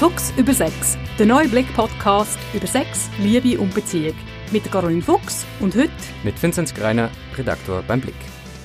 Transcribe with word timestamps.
Fuchs 0.00 0.32
über 0.38 0.54
Sex, 0.54 0.96
der 1.18 1.26
neue 1.26 1.46
Blick-Podcast 1.46 2.38
über 2.54 2.66
Sex, 2.66 3.10
Liebe 3.18 3.60
und 3.60 3.74
Beziehung. 3.74 4.14
Mit 4.50 4.64
Caroline 4.72 5.02
Fuchs 5.02 5.44
und 5.60 5.76
heute 5.76 5.90
mit 6.24 6.42
Vinzenz 6.42 6.72
Greiner, 6.72 7.10
Redaktor 7.36 7.82
beim 7.86 8.00
Blick. 8.00 8.14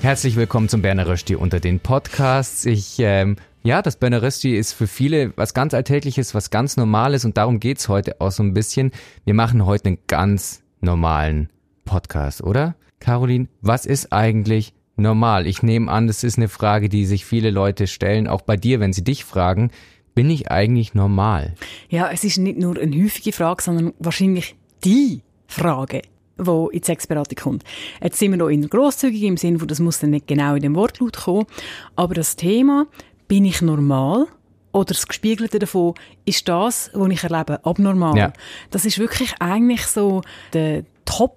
Herzlich 0.00 0.36
willkommen 0.36 0.70
zum 0.70 0.80
Berner 0.80 1.06
Rösti 1.06 1.36
unter 1.36 1.60
den 1.60 1.78
Podcasts. 1.78 2.64
Ich, 2.64 2.96
ähm, 3.00 3.36
ja, 3.62 3.82
das 3.82 3.96
Berner 3.96 4.22
Rösti 4.22 4.56
ist 4.56 4.72
für 4.72 4.86
viele 4.86 5.36
was 5.36 5.52
ganz 5.52 5.74
Alltägliches, 5.74 6.34
was 6.34 6.48
ganz 6.48 6.78
Normales 6.78 7.26
und 7.26 7.36
darum 7.36 7.60
geht's 7.60 7.90
heute 7.90 8.18
auch 8.22 8.32
so 8.32 8.42
ein 8.42 8.54
bisschen. 8.54 8.90
Wir 9.26 9.34
machen 9.34 9.66
heute 9.66 9.88
einen 9.88 9.98
ganz 10.06 10.62
normalen 10.80 11.50
Podcast, 11.84 12.42
oder? 12.42 12.76
Caroline, 12.98 13.48
was 13.60 13.84
ist 13.84 14.10
eigentlich 14.10 14.72
normal? 14.96 15.46
Ich 15.46 15.62
nehme 15.62 15.92
an, 15.92 16.06
das 16.06 16.24
ist 16.24 16.38
eine 16.38 16.48
Frage, 16.48 16.88
die 16.88 17.04
sich 17.04 17.26
viele 17.26 17.50
Leute 17.50 17.88
stellen, 17.88 18.26
auch 18.26 18.40
bei 18.40 18.56
dir, 18.56 18.80
wenn 18.80 18.94
sie 18.94 19.04
dich 19.04 19.26
fragen 19.26 19.70
bin 20.16 20.30
ich 20.30 20.50
eigentlich 20.50 20.94
normal? 20.94 21.54
Ja, 21.90 22.10
es 22.10 22.24
ist 22.24 22.38
nicht 22.38 22.58
nur 22.58 22.76
eine 22.78 23.04
häufige 23.04 23.32
Frage, 23.32 23.62
sondern 23.62 23.92
wahrscheinlich 23.98 24.56
die 24.82 25.20
Frage, 25.46 26.02
wo 26.38 26.68
in 26.68 26.80
die 26.80 26.86
Sexberatung 26.86 27.36
kommt. 27.36 27.64
Jetzt 28.02 28.18
sind 28.18 28.30
wir 28.30 28.38
noch 28.38 28.48
in 28.48 28.62
der 28.62 28.70
grosszügig 28.70 29.22
im 29.22 29.36
Sinne, 29.36 29.60
wo 29.60 29.66
das 29.66 29.78
muss 29.78 30.00
dann 30.00 30.10
nicht 30.10 30.26
genau 30.26 30.54
in 30.54 30.62
dem 30.62 30.74
Wortlaut 30.74 31.18
kommen, 31.18 31.46
aber 31.96 32.14
das 32.14 32.34
Thema, 32.34 32.86
bin 33.28 33.44
ich 33.44 33.60
normal? 33.60 34.26
Oder 34.72 34.86
das 34.86 35.06
Gespiegelte 35.06 35.58
davon, 35.58 35.94
ist 36.24 36.48
das, 36.48 36.90
was 36.94 37.10
ich 37.10 37.22
erlebe, 37.22 37.64
abnormal? 37.64 38.16
Ja. 38.16 38.32
Das 38.70 38.86
ist 38.86 38.98
wirklich 38.98 39.34
eigentlich 39.38 39.86
so 39.86 40.22
der 40.54 40.84
Top 41.04 41.36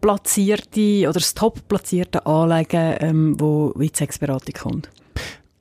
platzierte 0.00 1.02
oder 1.02 1.12
das 1.12 1.34
top 1.34 1.68
platzierte 1.68 2.24
Anliegen, 2.24 2.96
ähm, 3.00 3.40
wo 3.40 3.70
in 3.72 3.88
die 3.88 3.92
Sexberatung 3.94 4.54
kommt. 4.54 4.90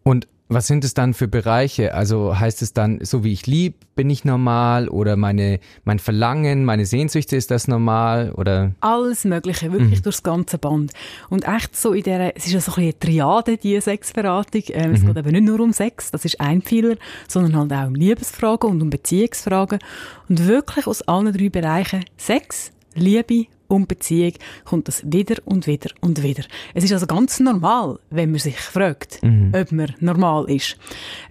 Und 0.03 0.27
was 0.53 0.67
sind 0.67 0.83
es 0.83 0.93
dann 0.93 1.13
für 1.13 1.27
Bereiche? 1.27 1.93
Also 1.93 2.37
heißt 2.37 2.61
es 2.61 2.73
dann, 2.73 2.99
so 3.03 3.23
wie 3.23 3.31
ich 3.31 3.47
lieb, 3.47 3.75
bin 3.95 4.09
ich 4.09 4.25
normal 4.25 4.89
oder 4.89 5.15
meine, 5.15 5.59
mein 5.85 5.99
Verlangen, 5.99 6.65
meine 6.65 6.85
Sehnsüchte, 6.85 7.37
ist 7.37 7.51
das 7.51 7.67
normal 7.67 8.33
oder? 8.33 8.73
Alles 8.81 9.23
Mögliche, 9.23 9.71
wirklich 9.71 9.99
mhm. 9.99 10.03
durchs 10.03 10.23
ganze 10.23 10.57
Band. 10.57 10.91
Und 11.29 11.47
echt 11.47 11.75
so 11.75 11.93
in 11.93 12.03
der, 12.03 12.35
es 12.35 12.47
ist 12.47 12.51
ja 12.51 12.59
so 12.59 12.73
ein 12.73 12.75
bisschen 12.75 12.83
eine 12.83 12.99
Triade, 12.99 13.57
die 13.57 13.79
Sexberatung. 13.79 14.63
Ähm, 14.69 14.89
mhm. 14.89 14.95
Es 14.95 15.05
geht 15.05 15.17
eben 15.17 15.31
nicht 15.31 15.43
nur 15.43 15.59
um 15.61 15.71
Sex, 15.71 16.11
das 16.11 16.25
ist 16.25 16.41
ein 16.41 16.61
Pfeiler, 16.61 16.95
sondern 17.27 17.55
halt 17.55 17.73
auch 17.73 17.87
um 17.87 17.95
Liebesfragen 17.95 18.71
und 18.71 18.81
um 18.81 18.89
Beziehungsfragen. 18.89 19.79
Und 20.27 20.47
wirklich 20.47 20.85
aus 20.85 21.01
allen 21.03 21.31
drei 21.31 21.49
Bereichen 21.49 22.03
Sex, 22.17 22.71
Liebe 22.93 23.45
und 23.71 23.87
Beziehung 23.87 24.33
kommt 24.65 24.87
das 24.87 25.01
wieder 25.05 25.37
und 25.45 25.65
wieder 25.65 25.89
und 26.01 26.21
wieder. 26.21 26.43
Es 26.73 26.83
ist 26.83 26.91
also 26.91 27.07
ganz 27.07 27.39
normal, 27.39 27.99
wenn 28.09 28.31
man 28.31 28.39
sich 28.39 28.59
fragt, 28.59 29.23
mhm. 29.23 29.53
ob 29.55 29.71
man 29.71 29.95
normal 29.99 30.49
ist. 30.49 30.77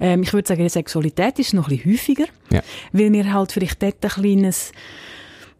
Ähm, 0.00 0.22
ich 0.22 0.32
würde 0.32 0.48
sagen, 0.48 0.62
die 0.62 0.68
Sexualität 0.68 1.38
ist 1.38 1.52
noch 1.52 1.68
ein 1.68 1.76
bisschen 1.76 1.92
häufiger, 1.92 2.26
ja. 2.50 2.62
weil 2.92 3.12
wir 3.12 3.32
halt 3.32 3.52
vielleicht 3.52 3.82
dort 3.82 4.02
ein 4.02 4.10
kleines 4.10 4.72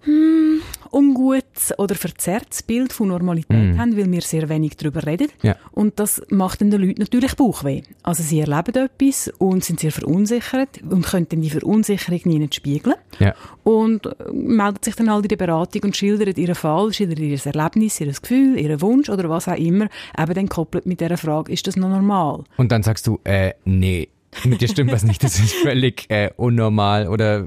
hm, 0.03 0.63
ungutes 0.91 1.79
oder 1.79 1.95
verzerrtes 1.95 2.63
Bild 2.63 2.93
von 2.93 3.09
Normalität 3.09 3.75
mm. 3.75 3.79
haben, 3.79 3.97
weil 3.97 4.11
wir 4.11 4.23
sehr 4.23 4.49
wenig 4.49 4.77
darüber 4.77 5.07
reden. 5.07 5.29
Ja. 5.43 5.57
Und 5.73 6.01
das 6.01 6.23
macht 6.31 6.61
den 6.61 6.71
Leuten 6.71 7.01
natürlich 7.01 7.35
Bauchweh. 7.37 7.83
Also 8.03 8.23
sie 8.23 8.41
erleben 8.41 8.75
etwas 8.75 9.31
und 9.39 9.65
sind 9.65 9.81
sehr 9.81 9.93
verunsichert 9.93 10.81
und 10.83 11.05
können 11.05 11.29
dann 11.29 11.43
die 11.43 11.51
Verunsicherung 11.51 12.21
nie 12.25 12.39
nicht 12.39 12.55
spiegeln. 12.55 12.97
Ja. 13.19 13.35
Und 13.63 14.07
äh, 14.07 14.33
melden 14.33 14.79
sich 14.83 14.97
dann 14.97 15.11
halt 15.11 15.25
in 15.25 15.29
der 15.29 15.37
Beratung 15.37 15.83
und 15.85 15.97
schildern 15.97 16.35
ihren 16.35 16.55
Fall, 16.55 16.93
schildern 16.93 17.23
ihr 17.23 17.39
Erlebnis, 17.45 18.01
ihr 18.01 18.13
Gefühl, 18.13 18.59
ihren 18.59 18.81
Wunsch 18.81 19.09
oder 19.09 19.29
was 19.29 19.49
auch 19.49 19.57
immer, 19.57 19.89
eben 20.19 20.35
dann 20.35 20.49
koppelt 20.49 20.87
mit 20.87 21.01
dieser 21.01 21.17
Frage, 21.17 21.53
ist 21.53 21.67
das 21.67 21.77
noch 21.77 21.89
normal? 21.89 22.45
Und 22.57 22.73
dann 22.73 22.83
sagst 22.83 23.07
du, 23.07 23.21
äh, 23.25 23.53
nee, 23.65 24.09
mit 24.45 24.61
dir 24.61 24.69
stimmt 24.69 24.93
was 24.93 25.03
nicht, 25.03 25.23
das 25.23 25.39
ist 25.39 25.55
völlig 25.55 26.07
äh, 26.09 26.31
unnormal 26.37 27.09
oder 27.09 27.47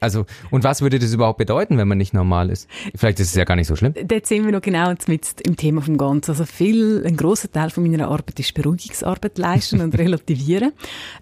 also 0.00 0.26
und 0.50 0.64
was 0.64 0.80
würde 0.82 0.98
das 0.98 1.12
überhaupt 1.12 1.38
bedeuten, 1.38 1.78
wenn 1.78 1.86
man 1.86 1.98
nicht 1.98 2.14
normal 2.14 2.50
ist? 2.50 2.68
Vielleicht 2.94 3.20
ist 3.20 3.28
es 3.28 3.34
ja 3.34 3.44
gar 3.44 3.56
nicht 3.56 3.66
so 3.66 3.76
schlimm. 3.76 3.94
Dort 4.04 4.26
sind 4.26 4.44
wir 4.44 4.52
noch 4.52 4.60
genau 4.60 4.92
mit 5.06 5.40
im 5.42 5.56
Thema 5.56 5.82
vom 5.82 5.98
Ganzen. 5.98 6.32
Also 6.32 6.44
viel, 6.44 7.04
ein 7.06 7.16
großer 7.16 7.50
Teil 7.50 7.70
von 7.70 7.88
meiner 7.88 8.08
Arbeit 8.08 8.40
ist 8.40 8.54
Beruhigungsarbeit 8.54 9.38
leisten 9.38 9.80
und 9.80 9.96
relativieren 9.98 10.72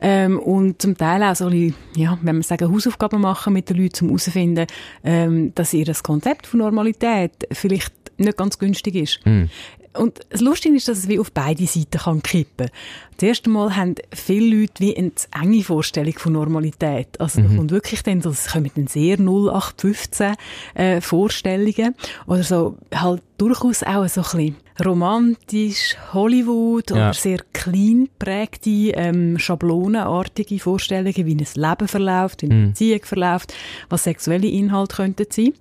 ähm, 0.00 0.38
und 0.38 0.80
zum 0.80 0.96
Teil 0.96 1.22
auch 1.22 1.36
so 1.36 1.46
ein 1.46 1.50
bisschen, 1.50 1.74
ja, 1.96 2.18
wenn 2.22 2.36
man 2.36 2.42
sagen 2.42 2.72
Hausaufgaben 2.72 3.20
machen 3.20 3.52
mit 3.52 3.68
den 3.68 3.76
Leuten, 3.76 4.04
um 4.04 4.10
herauszufinden, 4.10 4.66
ähm, 5.04 5.54
dass 5.54 5.74
ihr 5.74 5.84
das 5.84 6.02
Konzept 6.02 6.46
von 6.46 6.60
Normalität 6.60 7.46
vielleicht 7.52 7.92
nicht 8.20 8.36
ganz 8.36 8.58
günstig 8.58 8.94
ist. 8.94 9.20
Mm. 9.24 9.44
Und 9.92 10.20
das 10.30 10.40
Lustige 10.40 10.76
ist, 10.76 10.86
dass 10.86 10.98
es 10.98 11.08
wie 11.08 11.18
auf 11.18 11.32
beide 11.32 11.66
Seiten 11.66 11.98
kann 11.98 12.22
kippen 12.22 12.68
kann. 12.68 12.76
Das 13.16 13.28
erste 13.28 13.50
Mal 13.50 13.76
haben 13.76 13.96
viele 14.14 14.60
Leute 14.60 14.74
wie 14.78 14.96
eine 14.96 15.12
enge 15.38 15.62
Vorstellung 15.62 16.14
von 16.16 16.32
Normalität. 16.32 17.20
Also 17.20 17.40
mhm. 17.40 17.48
da 17.48 17.56
kommt 17.56 17.70
wirklich 17.72 18.02
dann, 18.02 18.20
das 18.20 18.46
kommen 18.52 18.70
dann 18.74 18.86
sehr 18.86 19.18
0815 19.18 20.34
äh, 20.74 21.00
Vorstellungen. 21.00 21.94
Oder 22.26 22.44
so 22.44 22.78
halt 22.94 23.22
durchaus 23.36 23.82
auch 23.82 24.08
so 24.08 24.20
ein 24.20 24.54
bisschen 24.54 24.56
romantisch, 24.84 25.96
Hollywood 26.14 26.90
ja. 26.90 26.96
oder 26.96 27.14
sehr 27.14 27.40
clean 27.52 28.08
prägte, 28.18 28.70
ähm, 28.70 29.38
schablonenartige 29.38 30.58
Vorstellungen, 30.58 31.26
wie 31.26 31.34
ein 31.34 31.46
Leben 31.54 31.88
verläuft, 31.88 32.42
wie 32.42 32.46
eine 32.46 32.54
mhm. 32.54 32.68
Beziehung 32.68 33.02
verläuft, 33.02 33.54
was 33.88 34.04
sexuelle 34.04 34.48
Inhalte 34.48 34.96
könnten 34.96 35.26
sein. 35.30 35.52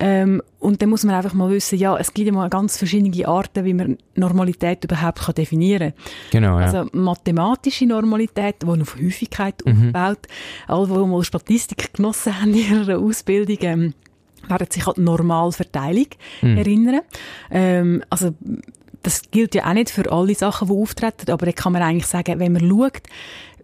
Ähm, 0.00 0.42
und 0.58 0.80
dann 0.80 0.88
muss 0.88 1.04
man 1.04 1.14
einfach 1.14 1.34
mal 1.34 1.50
wissen, 1.50 1.78
ja, 1.78 1.96
es 1.96 2.12
gibt 2.14 2.26
ja 2.26 2.32
mal 2.32 2.48
ganz 2.48 2.78
verschiedene 2.78 3.28
Arten, 3.28 3.64
wie 3.64 3.74
man 3.74 3.98
Normalität 4.14 4.82
überhaupt 4.84 5.20
kann 5.20 5.34
definieren 5.34 5.92
kann. 5.92 6.04
Genau, 6.30 6.58
ja. 6.58 6.66
Also 6.66 6.90
mathematische 6.92 7.86
Normalität, 7.86 8.56
die 8.62 8.66
auf 8.66 8.96
Häufigkeit 8.96 9.62
mhm. 9.64 9.94
aufbaut. 9.94 10.26
Alle, 10.66 10.86
die 10.86 11.06
mal 11.06 11.22
Statistik 11.22 11.92
genossen 11.92 12.40
haben 12.40 12.54
in 12.54 12.70
ihrer 12.70 12.98
Ausbildung, 12.98 13.58
ähm, 13.60 13.94
werden 14.48 14.66
sich 14.70 14.86
an 14.86 14.94
die 14.96 15.02
Normalverteilung 15.02 16.06
mhm. 16.40 16.56
erinnern. 16.56 17.00
Ähm, 17.50 18.02
also 18.08 18.34
das 19.02 19.22
gilt 19.30 19.54
ja 19.54 19.66
auch 19.66 19.72
nicht 19.74 19.90
für 19.90 20.10
alle 20.10 20.34
Sachen, 20.34 20.68
die 20.68 20.74
auftreten, 20.74 21.30
aber 21.30 21.46
da 21.46 21.52
kann 21.52 21.72
man 21.72 21.82
eigentlich 21.82 22.06
sagen, 22.06 22.38
wenn 22.38 22.52
man 22.52 22.68
schaut, 22.68 23.02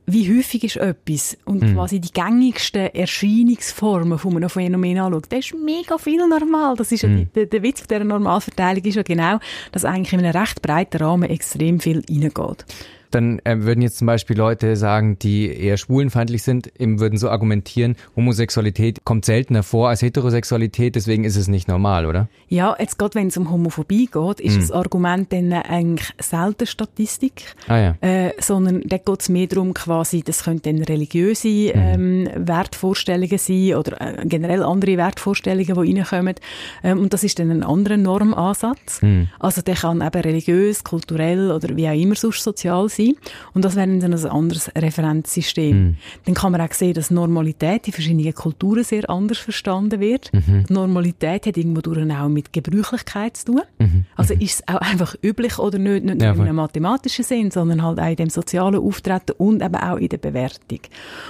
wie 0.06 0.36
häufig 0.36 0.64
ist 0.64 0.76
etwas 0.76 1.36
und 1.44 1.62
mhm. 1.62 1.74
quasi 1.74 2.00
die 2.00 2.12
gängigsten 2.12 2.94
Erscheinungsformen 2.94 4.18
von 4.18 4.36
einem 4.36 4.48
Phänomen 4.48 4.98
anschaut, 4.98 5.26
das 5.30 5.46
ist 5.46 5.54
mega 5.54 5.98
viel 5.98 6.26
normal. 6.26 6.76
Das 6.76 6.92
ist 6.92 7.02
ja 7.02 7.08
mhm. 7.08 7.28
der, 7.34 7.46
der 7.46 7.62
Witz 7.62 7.86
dieser 7.86 8.04
Normalverteilung 8.04 8.84
ist 8.84 8.94
ja 8.94 9.02
genau, 9.02 9.38
dass 9.72 9.84
eigentlich 9.84 10.12
in 10.12 10.24
einem 10.24 10.36
recht 10.36 10.62
breiten 10.62 10.98
Rahmen 10.98 11.28
extrem 11.28 11.80
viel 11.80 12.02
reingeht 12.08 12.64
dann 13.10 13.40
äh, 13.44 13.62
würden 13.62 13.82
jetzt 13.82 13.98
zum 13.98 14.06
Beispiel 14.06 14.36
Leute 14.36 14.76
sagen, 14.76 15.18
die 15.18 15.46
eher 15.46 15.76
schwulenfeindlich 15.76 16.42
sind, 16.42 16.70
eben 16.78 17.00
würden 17.00 17.18
so 17.18 17.30
argumentieren, 17.30 17.96
Homosexualität 18.14 19.04
kommt 19.04 19.24
seltener 19.24 19.62
vor 19.62 19.88
als 19.88 20.02
Heterosexualität, 20.02 20.94
deswegen 20.96 21.24
ist 21.24 21.36
es 21.36 21.48
nicht 21.48 21.68
normal, 21.68 22.06
oder? 22.06 22.28
Ja, 22.48 22.76
jetzt 22.78 22.98
gerade 22.98 23.14
wenn 23.14 23.28
es 23.28 23.36
um 23.36 23.50
Homophobie 23.50 24.06
geht, 24.06 24.40
ist 24.40 24.56
mhm. 24.56 24.60
das 24.60 24.72
Argument 24.72 25.32
dann 25.32 25.52
eigentlich 25.52 26.12
selten 26.20 26.66
Statistik, 26.66 27.54
ah, 27.68 27.78
ja. 27.78 27.94
äh, 28.00 28.32
sondern 28.40 28.82
da 28.84 28.98
geht 28.98 29.20
es 29.20 29.28
mehr 29.28 29.46
darum, 29.46 29.74
quasi, 29.74 30.22
das 30.22 30.44
könnten 30.44 30.82
religiöse 30.82 31.48
mhm. 31.48 31.72
ähm, 31.74 32.28
Wertvorstellungen 32.36 33.38
sein 33.38 33.74
oder 33.74 34.00
äh, 34.00 34.26
generell 34.26 34.62
andere 34.62 34.96
Wertvorstellungen, 34.96 35.74
die 35.82 36.00
reinkommen. 36.00 36.34
Ähm, 36.82 37.00
und 37.00 37.12
das 37.12 37.24
ist 37.24 37.38
dann 37.38 37.50
ein 37.50 37.62
anderer 37.62 37.96
Normansatz. 37.96 39.02
Mhm. 39.02 39.28
Also 39.38 39.62
der 39.62 39.74
kann 39.74 40.00
eben 40.00 40.20
religiös, 40.20 40.84
kulturell 40.84 41.50
oder 41.50 41.76
wie 41.76 41.88
auch 41.88 41.94
immer 41.94 42.14
sonst 42.14 42.42
sozial 42.42 42.88
sein 42.88 42.95
sein. 42.96 43.14
Und 43.54 43.64
das 43.64 43.76
wäre 43.76 43.86
dann 43.86 44.12
ein 44.12 44.26
anderes 44.26 44.70
Referenzsystem. 44.76 45.76
Mhm. 45.76 45.96
Dann 46.24 46.34
kann 46.34 46.52
man 46.52 46.60
auch 46.60 46.72
sehen, 46.72 46.94
dass 46.94 47.10
Normalität 47.10 47.86
in 47.86 47.92
verschiedenen 47.92 48.34
Kulturen 48.34 48.84
sehr 48.84 49.08
anders 49.08 49.38
verstanden 49.38 50.00
wird. 50.00 50.32
Mhm. 50.32 50.64
Normalität 50.68 51.46
hat 51.46 51.56
irgendwo 51.56 51.80
durch 51.80 51.96
auch 52.10 52.28
mit 52.28 52.52
Gebräuchlichkeit 52.52 53.36
zu 53.36 53.46
tun. 53.46 53.62
Mhm. 53.78 54.04
Also 54.16 54.34
mhm. 54.34 54.40
ist 54.40 54.60
es 54.60 54.68
auch 54.68 54.80
einfach 54.80 55.14
üblich 55.22 55.58
oder 55.58 55.78
nicht, 55.78 56.04
nicht 56.04 56.18
nur 56.18 56.26
ja, 56.26 56.32
in 56.34 56.40
einem 56.40 56.56
mathematischen 56.56 57.24
Sinn, 57.24 57.50
sondern 57.50 57.82
halt 57.82 57.98
auch 57.98 58.08
in 58.08 58.16
dem 58.16 58.30
sozialen 58.30 58.76
Auftreten 58.76 59.32
und 59.38 59.62
eben 59.62 59.76
auch 59.76 59.96
in 59.96 60.08
der 60.08 60.18
Bewertung. 60.18 60.80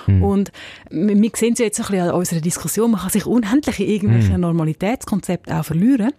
Mhm. 0.07 0.23
Und 0.23 0.53
wir 0.91 1.31
sehen 1.35 1.53
es 1.53 1.59
jetzt 1.59 1.81
ein 1.81 1.87
bisschen 1.87 2.09
an 2.09 2.15
unserer 2.15 2.41
Diskussion, 2.41 2.91
man 2.91 3.01
kann 3.01 3.11
sich 3.11 3.27
unendlich 3.27 3.81
in 3.81 3.89
irgendwelchen 3.89 4.35
mhm. 4.35 4.41
Normalitätskonzepten 4.41 5.53
auch 5.53 5.65
verlieren. 5.65 6.13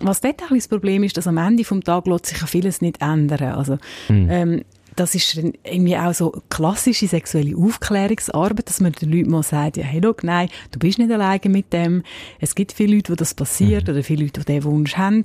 Was 0.00 0.20
dort 0.20 0.42
auch 0.42 0.54
das 0.54 0.68
Problem 0.68 1.04
ist, 1.04 1.16
dass 1.16 1.26
am 1.26 1.38
Ende 1.38 1.64
vom 1.64 1.82
Tag 1.82 2.06
lässt 2.06 2.26
sich 2.26 2.40
ja 2.40 2.46
vieles 2.46 2.80
nicht 2.80 3.00
ändern. 3.00 3.54
Also, 3.54 3.78
mhm. 4.08 4.28
ähm, 4.30 4.64
das 4.96 5.14
ist 5.14 5.36
irgendwie 5.64 5.96
auch 5.96 6.14
so 6.14 6.42
klassische 6.50 7.06
sexuelle 7.06 7.56
Aufklärungsarbeit, 7.56 8.68
dass 8.68 8.80
man 8.80 8.92
den 8.92 9.10
Leuten 9.10 9.30
mal 9.30 9.42
sagt, 9.42 9.76
ja, 9.76 9.84
hey, 9.84 10.00
look, 10.00 10.22
nein, 10.22 10.48
du 10.70 10.78
bist 10.78 10.98
nicht 10.98 11.10
alleine 11.10 11.48
mit 11.48 11.72
dem. 11.72 12.02
Es 12.40 12.54
gibt 12.54 12.72
viele 12.72 12.96
Leute, 12.96 13.12
wo 13.12 13.16
das 13.16 13.34
passiert, 13.34 13.86
mhm. 13.86 13.94
oder 13.94 14.02
viele 14.04 14.24
Leute, 14.24 14.40
die 14.40 14.46
diesen 14.46 14.64
Wunsch 14.64 14.96
haben. 14.96 15.22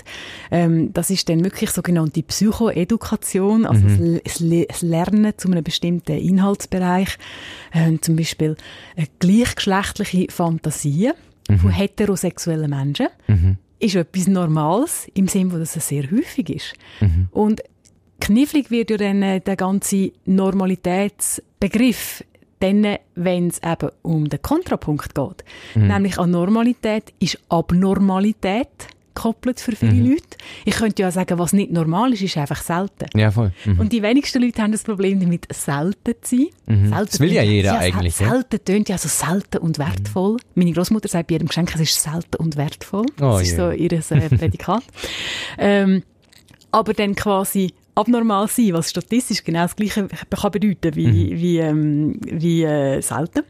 Ähm, 0.52 0.94
das 0.94 1.10
ist 1.10 1.30
dann 1.30 1.44
wirklich 1.44 1.72
sogenannte 1.72 2.24
Psychoedukation, 2.24 3.66
also 3.66 3.86
mhm. 3.86 4.20
das, 4.24 4.44
das, 4.68 4.82
Lernen 4.82 5.34
zu 5.38 5.50
einem 5.50 5.64
bestimmten 5.64 6.18
Inhaltsbereich. 6.18 7.18
Ähm, 7.74 8.02
zum 8.02 8.16
Beispiel 8.16 8.56
äh, 8.96 9.06
gleichgeschlechtliche 9.20 10.32
Fantasien 10.32 11.14
mhm. 11.50 11.60
von 11.60 11.72
heterosexuellen 11.72 12.70
Menschen. 12.70 13.08
Mhm 13.28 13.58
ist 13.80 13.96
etwas 13.96 14.28
Normales, 14.28 15.08
im 15.14 15.28
Sinne, 15.28 15.58
dass 15.58 15.76
es 15.76 15.88
sehr 15.88 16.12
häufig 16.12 16.50
ist. 16.50 16.74
Mhm. 17.00 17.30
Und 17.32 17.62
knifflig 18.20 18.72
wird 18.72 18.92
ja 18.92 18.98
dann 18.98 19.22
äh, 19.22 19.42
der 19.42 19.56
ganze 19.56 20.12
Normalitätsbegriff 20.26 22.24
dann, 22.60 22.98
wenn 23.16 23.48
es 23.48 23.62
eben 23.64 23.90
um 24.02 24.28
den 24.28 24.42
Kontrapunkt 24.42 25.16
geht, 25.16 25.46
mhm. 25.76 25.88
nämlich 25.88 26.20
an 26.20 26.32
Normalität 26.32 27.14
ist 27.20 27.40
Abnormalität 27.48 28.68
gekoppelt 29.20 29.60
für 29.60 29.76
viele 29.76 29.94
mhm. 29.94 30.12
Leute. 30.12 30.38
Ich 30.66 30.76
könnte 30.76 31.02
ja 31.02 31.12
sagen, 31.12 31.38
was 31.40 31.52
nicht 31.54 31.72
normal 31.72 32.14
ist, 32.14 32.22
ist 32.22 32.38
einfach 32.38 32.62
selten. 32.62 33.06
Ja, 33.16 33.32
voll. 33.32 33.52
Mhm. 33.66 33.80
Und 33.80 33.92
die 33.92 34.02
wenigsten 34.02 34.42
Leute 34.42 34.62
haben 34.62 34.72
das 34.72 34.84
Problem 34.84 35.20
damit, 35.20 35.46
selten 35.54 36.14
zu 36.22 36.38
sein. 36.38 36.48
Mhm. 36.68 36.90
Selten 36.90 37.06
das 37.12 37.20
will 37.20 37.34
ja 37.34 37.44
jeder 37.44 37.74
ja, 37.74 37.80
eigentlich. 37.80 38.16
Selten 38.16 38.64
tönt 38.64 38.90
ja 38.90 38.98
so 38.98 39.10
selten 39.10 39.58
und 39.58 39.78
wertvoll. 39.78 40.34
Mhm. 40.34 40.40
Meine 40.56 40.72
Großmutter 40.72 41.10
sagt 41.10 41.28
bei 41.28 41.34
jedem 41.34 41.48
Geschenk, 41.48 41.74
es 41.76 41.82
ist 41.82 42.02
selten 42.02 42.38
und 42.38 42.56
wertvoll. 42.56 43.06
Oh, 43.18 43.38
das 43.38 43.44
ist 43.44 43.58
yeah. 43.58 43.72
so 43.72 43.76
ihr 43.76 43.92
äh, 43.92 44.30
Prädikat. 44.38 44.84
ähm, 45.58 46.04
aber 46.72 46.94
dann 46.94 47.16
quasi 47.16 47.74
abnormal 48.00 48.48
sein, 48.48 48.74
was 48.74 48.90
statistisch 48.90 49.44
genau 49.44 49.64
das 49.64 49.76
Gleiche 49.76 50.08
kann 50.08 50.52
bedeuten 50.52 50.96
wie, 50.96 51.08
mhm. 51.08 51.40
wie, 51.40 51.58
ähm, 51.58 52.20
wie 52.22 52.64
äh, 52.64 53.02
selten. 53.02 53.44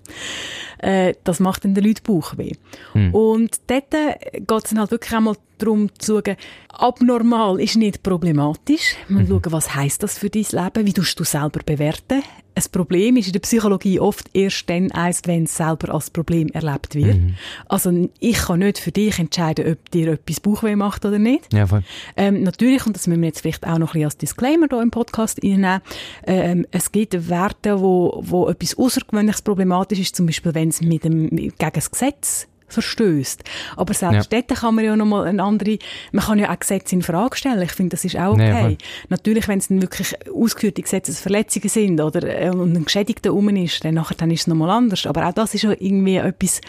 Äh, 0.79 1.13
das 1.23 1.39
macht 1.39 1.65
dann 1.65 1.73
den 1.73 1.83
Leuten 1.83 2.03
Bauchweh. 2.03 2.53
Mhm. 2.93 3.13
Und 3.13 3.57
dort 3.67 3.93
äh, 3.93 4.39
geht 4.39 4.63
es 4.63 4.69
dann 4.69 4.79
halt 4.79 4.91
wirklich 4.91 5.13
einmal 5.13 5.35
darum 5.59 5.89
zu 5.97 6.21
schauen, 6.25 6.37
abnormal 6.69 7.59
ist 7.59 7.75
nicht 7.75 8.01
problematisch. 8.01 8.95
Man 9.07 9.23
mhm. 9.23 9.27
schauen, 9.27 9.51
was 9.51 9.75
heißt 9.75 10.01
das 10.01 10.17
für 10.17 10.29
dein 10.29 10.45
Leben? 10.51 10.87
Wie 10.87 10.93
tust 10.93 11.19
du 11.19 11.23
selber 11.23 11.59
bewerten? 11.65 12.23
Ein 12.55 12.63
Problem 12.73 13.15
ist 13.15 13.27
in 13.27 13.33
der 13.33 13.39
Psychologie 13.39 14.01
oft 14.01 14.29
erst 14.33 14.69
dann 14.69 14.91
eins, 14.91 15.21
wenn 15.25 15.43
es 15.43 15.55
selber 15.55 15.93
als 15.93 16.09
Problem 16.09 16.49
erlebt 16.49 16.93
wird. 16.93 17.17
Mhm. 17.17 17.35
Also 17.69 18.09
ich 18.19 18.37
kann 18.37 18.59
nicht 18.59 18.79
für 18.79 18.91
dich 18.91 19.17
entscheiden, 19.17 19.71
ob 19.71 19.91
dir 19.91 20.13
etwas 20.13 20.41
Bauchweh 20.41 20.75
macht 20.75 21.05
oder 21.05 21.19
nicht. 21.19 21.53
Ja, 21.53 21.67
voll. 21.67 21.83
Ähm, 22.17 22.43
natürlich, 22.43 22.85
und 22.85 22.97
das 22.97 23.07
müssen 23.07 23.21
wir 23.21 23.27
jetzt 23.27 23.41
vielleicht 23.41 23.65
auch 23.65 23.77
noch 23.77 23.89
ein 23.89 23.93
bisschen 23.93 24.05
als 24.05 24.17
Disclaimer 24.17 24.67
hier 24.69 24.81
im 24.81 24.91
Podcast 24.91 25.41
reinnehmen, 25.41 25.81
ähm, 26.25 26.65
es 26.71 26.91
gibt 26.91 27.29
Werte, 27.29 27.79
wo, 27.79 28.19
wo 28.25 28.49
etwas 28.49 28.77
Außergewöhnliches 28.77 29.41
problematisch 29.41 29.99
ist, 29.99 30.15
zum 30.17 30.25
Beispiel 30.25 30.53
wenn 30.53 30.69
es 30.69 30.81
mit 30.81 31.04
dem, 31.04 31.30
gegen 31.30 31.54
das 31.74 31.92
Gesetz 31.92 32.48
verstößt. 32.69 33.44
Aber 33.75 33.94
selbst 33.94 34.31
ja. 34.31 34.42
dort 34.42 34.60
kann 34.60 34.75
man 34.75 34.86
ja 34.86 34.95
nochmal 34.95 35.27
eine 35.27 35.44
andere, 35.44 35.80
man 36.12 36.24
kann 36.24 36.39
ja 36.39 36.51
auch 36.51 36.60
Gesetze 36.60 36.95
in 36.95 37.01
Frage 37.01 37.36
stellen. 37.36 37.62
Ich 37.62 37.71
finde, 37.71 37.95
das 37.95 38.06
ist 38.06 38.16
auch 38.16 38.33
okay. 38.33 38.69
Nee, 38.69 38.77
Natürlich, 39.10 39.48
wenn 39.48 39.60
es 39.60 39.68
dann 39.68 39.81
wirklich 39.81 40.16
ausgeführte 40.31 40.81
Gesetzesverletzungen 40.81 41.69
sind 41.69 42.01
oder 42.01 42.24
äh, 42.24 42.50
und 42.50 42.75
ein 42.75 42.86
Geschädigter 42.86 43.33
um 43.33 43.50
ist, 43.50 43.83
dann, 43.83 43.95
nachher, 43.95 44.16
dann 44.16 44.31
ist 44.31 44.42
es 44.42 44.48
nochmal 44.48 44.69
anders. 44.69 45.06
Aber 45.06 45.27
auch 45.27 45.33
das 45.33 45.54
ist 45.54 45.63
ja 45.63 45.71
irgendwie 45.71 46.18
etwas, 46.18 46.62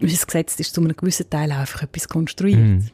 unser 0.00 0.26
Gesetz 0.26 0.58
ist 0.58 0.74
zu 0.74 0.80
einem 0.80 0.96
gewissen 0.96 1.30
Teil 1.30 1.52
auch 1.52 1.58
einfach 1.58 1.82
etwas 1.82 2.08
konstruiert. 2.08 2.58
Mhm. 2.58 2.86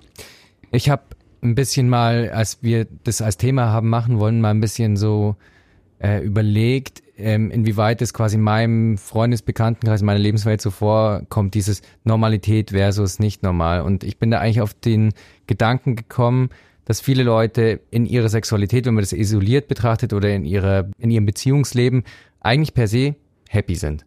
Ich 0.71 0.89
habe 0.89 1.03
ein 1.43 1.55
bisschen 1.55 1.89
mal, 1.89 2.31
als 2.31 2.59
wir 2.63 2.87
das 3.05 3.21
als 3.21 3.37
Thema 3.37 3.67
haben 3.67 3.89
machen 3.89 4.19
wollen, 4.19 4.41
mal 4.41 4.51
ein 4.51 4.61
bisschen 4.61 4.97
so 4.97 5.37
äh, 6.05 6.21
überlegt, 6.21 7.03
ähm, 7.17 7.51
inwieweit 7.51 8.03
es 8.03 8.13
quasi 8.13 8.37
meinem 8.37 8.99
Freundesbekanntenkreis, 8.99 10.03
meiner 10.03 10.19
Lebenswelt 10.19 10.61
so 10.61 10.71
vorkommt, 10.71 11.55
dieses 11.55 11.81
Normalität 12.05 12.71
versus 12.73 13.19
nicht 13.19 13.43
normal. 13.43 13.81
Und 13.81 14.05
ich 14.05 14.19
bin 14.19 14.31
da 14.31 14.39
eigentlich 14.39 14.61
auf 14.61 14.75
den 14.75 15.15
Gedanken 15.47 15.97
gekommen, 15.97 16.51
dass 16.85 17.01
viele 17.01 17.23
Leute 17.23 17.81
in 17.91 18.05
ihrer 18.05 18.29
Sexualität, 18.29 18.85
wenn 18.85 18.95
man 18.95 19.03
das 19.03 19.15
isoliert 19.15 19.67
betrachtet 19.69 20.13
oder 20.13 20.29
in 20.35 20.45
ihrer, 20.45 20.91
in 20.99 21.11
ihrem 21.11 21.25
Beziehungsleben, 21.25 22.05
eigentlich 22.41 22.75
per 22.75 22.87
se 22.87 23.15
happy 23.49 23.77
sind. 23.77 24.05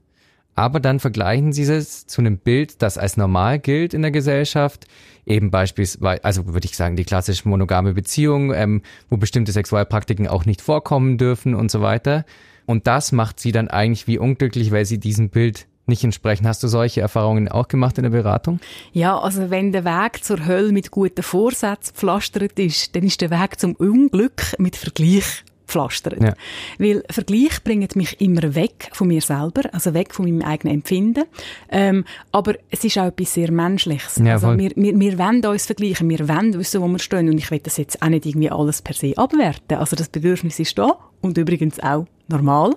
Aber 0.58 0.80
dann 0.80 1.00
vergleichen 1.00 1.54
sie 1.54 1.64
es 1.72 2.08
zu 2.08 2.20
einem 2.20 2.40
Bild, 2.40 2.82
das 2.82 2.98
als 2.98 3.16
normal 3.16 3.60
gilt 3.60 3.94
in 3.94 4.02
der 4.02 4.10
Gesellschaft, 4.10 4.88
eben 5.28 5.52
beispielsweise, 5.52 6.24
also 6.24 6.48
würde 6.48 6.66
ich 6.66 6.76
sagen, 6.76 6.96
die 6.96 7.06
klassische 7.06 7.48
monogame 7.48 7.94
Beziehung, 7.94 8.52
ähm, 8.56 8.82
wo 9.08 9.18
bestimmte 9.18 9.52
Sexualpraktiken 9.52 10.28
auch 10.28 10.46
nicht 10.46 10.62
vorkommen 10.62 11.20
dürfen 11.20 11.54
und 11.54 11.70
so 11.70 11.82
weiter. 11.82 12.26
Und 12.66 12.88
das 12.88 13.12
macht 13.12 13.40
sie 13.40 13.52
dann 13.52 13.68
eigentlich 13.68 14.08
wie 14.08 14.18
unglücklich, 14.18 14.72
weil 14.72 14.86
sie 14.86 14.98
diesem 15.00 15.30
Bild 15.30 15.68
nicht 15.86 16.04
entsprechen. 16.04 16.48
Hast 16.48 16.64
du 16.64 16.68
solche 16.68 17.02
Erfahrungen 17.02 17.50
auch 17.50 17.68
gemacht 17.68 18.00
in 18.00 18.04
der 18.04 18.10
Beratung? 18.10 18.60
Ja, 18.94 19.16
also 19.16 19.52
wenn 19.52 19.72
der 19.72 19.86
Weg 19.86 20.24
zur 20.24 20.48
Hölle 20.48 20.72
mit 20.72 20.90
guten 20.90 21.22
Vorsätzen 21.22 21.94
pflastert 21.94 22.58
ist, 22.58 22.96
dann 22.96 23.04
ist 23.04 23.22
der 23.22 23.30
Weg 23.30 23.60
zum 23.60 23.76
Unglück 23.76 24.56
mit 24.58 24.76
Vergleich 24.76 25.44
pflastert. 25.68 26.22
Ja. 26.22 26.34
Weil 26.80 27.04
Vergleich 27.10 27.64
bringt 27.64 27.96
mich 27.96 28.20
immer 28.22 28.56
weg 28.56 28.90
von 28.94 29.08
mir 29.08 29.22
selber, 29.22 29.64
also 29.74 29.94
weg 29.94 30.14
von 30.14 30.26
meinem 30.26 30.42
eigenen 30.42 30.76
Empfinden. 30.76 31.26
Ähm, 31.70 32.06
aber 32.32 32.56
es 32.70 32.84
ist 32.84 32.98
auch 32.98 33.08
etwas 33.08 33.34
sehr 33.34 33.52
Menschliches. 33.52 34.20
Ja, 34.24 34.34
also 34.34 34.58
wir, 34.58 34.72
wir, 34.76 35.00
wir 35.00 35.20
wollen 35.20 35.46
uns 35.46 35.66
vergleichen, 35.66 36.10
wir 36.10 36.28
wollen 36.28 36.54
wissen, 36.54 36.82
wo 36.82 36.88
wir 36.88 37.00
stehen 37.00 37.30
und 37.30 37.38
ich 37.38 37.52
will 37.52 37.60
das 37.60 37.78
jetzt 37.78 38.02
auch 38.02 38.10
nicht 38.10 38.26
irgendwie 38.26 38.50
alles 38.50 38.82
per 38.82 38.96
se 38.96 39.14
abwerten. 39.18 39.78
Also 39.78 39.96
das 39.96 40.10
Bedürfnis 40.10 40.60
ist 40.60 40.78
da 40.78 40.98
und 41.22 41.38
übrigens 41.38 41.80
auch 41.80 42.08
normal. 42.28 42.76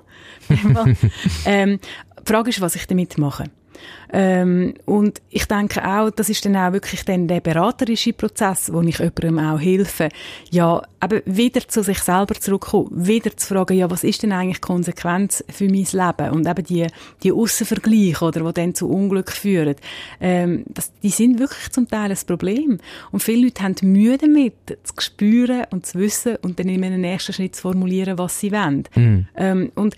ähm, 1.47 1.79
die 2.21 2.33
Frage 2.33 2.51
ist, 2.51 2.61
was 2.61 2.75
ich 2.75 2.87
damit 2.87 3.19
mache. 3.19 3.45
Ähm, 4.13 4.75
und 4.87 5.21
ich 5.31 5.47
denke 5.47 5.85
auch, 5.87 6.11
das 6.11 6.29
ist 6.29 6.45
dann 6.45 6.57
auch 6.57 6.73
wirklich 6.73 7.05
dann 7.05 7.29
der 7.29 7.41
beraterische 7.41 8.13
Prozess, 8.13 8.73
wo 8.73 8.81
ich 8.83 8.99
jemandem 8.99 9.39
auch 9.39 9.61
helfe, 9.61 10.09
ja, 10.51 10.83
eben 11.03 11.23
wieder 11.25 11.67
zu 11.67 11.83
sich 11.83 12.01
selber 12.01 12.35
zurückkommen, 12.35 12.89
wieder 12.93 13.37
zu 13.37 13.55
fragen, 13.55 13.77
ja, 13.77 13.91
was 13.91 14.05
ist 14.05 14.23
denn 14.23 14.33
eigentlich 14.33 14.61
Konsequenz 14.61 15.45
für 15.49 15.67
mein 15.67 15.87
Leben? 15.93 16.31
Und 16.33 16.47
eben 16.47 16.65
die, 16.65 16.87
die 17.23 17.33
Aussenvergleiche, 17.33 18.25
oder, 18.25 18.41
die 18.41 18.53
dann 18.61 18.75
zu 18.75 18.91
Unglück 18.91 19.31
führen, 19.31 19.77
ähm, 20.21 20.65
das, 20.69 20.93
die 21.03 21.11
sind 21.11 21.39
wirklich 21.39 21.71
zum 21.71 21.89
Teil 21.89 22.11
ein 22.11 22.19
Problem. 22.27 22.79
Und 23.13 23.23
viele 23.23 23.45
Leute 23.45 23.63
haben 23.63 23.77
Mühe 23.83 24.19
damit, 24.19 24.55
zu 24.83 24.95
spüren 24.99 25.65
und 25.71 25.87
zu 25.87 25.99
wissen 25.99 26.37
und 26.43 26.59
dann 26.59 26.69
in 26.69 26.85
einem 26.85 27.01
nächsten 27.01 27.33
Schritt 27.33 27.57
zu 27.57 27.63
formulieren, 27.63 28.19
was 28.19 28.41
sie 28.41 28.53
wollen. 28.53 28.85
Mhm. 28.95 29.29
Ähm, 29.37 29.73
und 29.75 29.95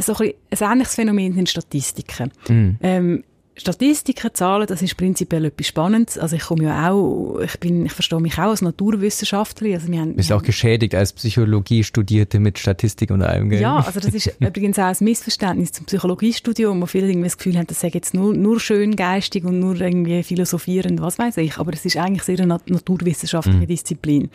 so 0.00 0.14
ein, 0.14 0.32
ein 0.50 0.72
ähnliches 0.72 0.94
Phänomen 0.94 1.26
in 1.26 1.36
den 1.36 1.46
Statistiken. 1.46 2.32
Mhm. 2.48 2.78
Ähm, 2.82 3.24
Statistiken, 3.58 4.34
Zahlen, 4.34 4.66
das 4.66 4.82
ist 4.82 4.98
prinzipiell 4.98 5.46
etwas 5.46 5.66
Spannendes. 5.66 6.18
Also 6.18 6.36
ich 6.36 6.42
komme 6.42 6.64
ja 6.64 6.90
auch, 6.90 7.40
ich 7.40 7.58
bin, 7.58 7.86
ich 7.86 7.92
verstehe 7.92 8.20
mich 8.20 8.34
auch 8.34 8.50
als 8.50 8.60
Naturwissenschaftler. 8.60 9.72
Also 9.72 9.88
wir 9.88 10.00
haben, 10.00 10.14
Bist 10.14 10.30
auch 10.30 10.42
geschädigt 10.42 10.94
als 10.94 11.14
Psychologie-Studierte 11.14 12.38
mit 12.38 12.58
Statistik 12.58 13.10
und 13.10 13.22
allem, 13.22 13.48
gell? 13.48 13.62
Ja, 13.62 13.76
also 13.76 13.98
das 13.98 14.12
ist 14.12 14.30
übrigens 14.40 14.78
auch 14.78 14.84
ein 14.84 14.96
Missverständnis 15.00 15.72
zum 15.72 15.86
Psychologiestudium, 15.86 16.82
wo 16.82 16.86
viele 16.86 17.08
irgendwie 17.08 17.28
das 17.28 17.38
Gefühl 17.38 17.56
haben, 17.56 17.66
das 17.66 17.80
sei 17.80 17.90
jetzt 17.94 18.12
nur, 18.12 18.34
nur 18.34 18.60
schön 18.60 18.94
geistig 18.94 19.44
und 19.44 19.58
nur 19.58 19.80
irgendwie 19.80 20.22
philosophierend, 20.22 21.00
was 21.00 21.18
weiß 21.18 21.38
ich. 21.38 21.56
Aber 21.56 21.72
es 21.72 21.86
ist 21.86 21.96
eigentlich 21.96 22.24
sehr 22.24 22.38
eine 22.38 22.58
naturwissenschaftliche 22.66 23.58
mhm. 23.58 23.66
Disziplin. 23.66 24.30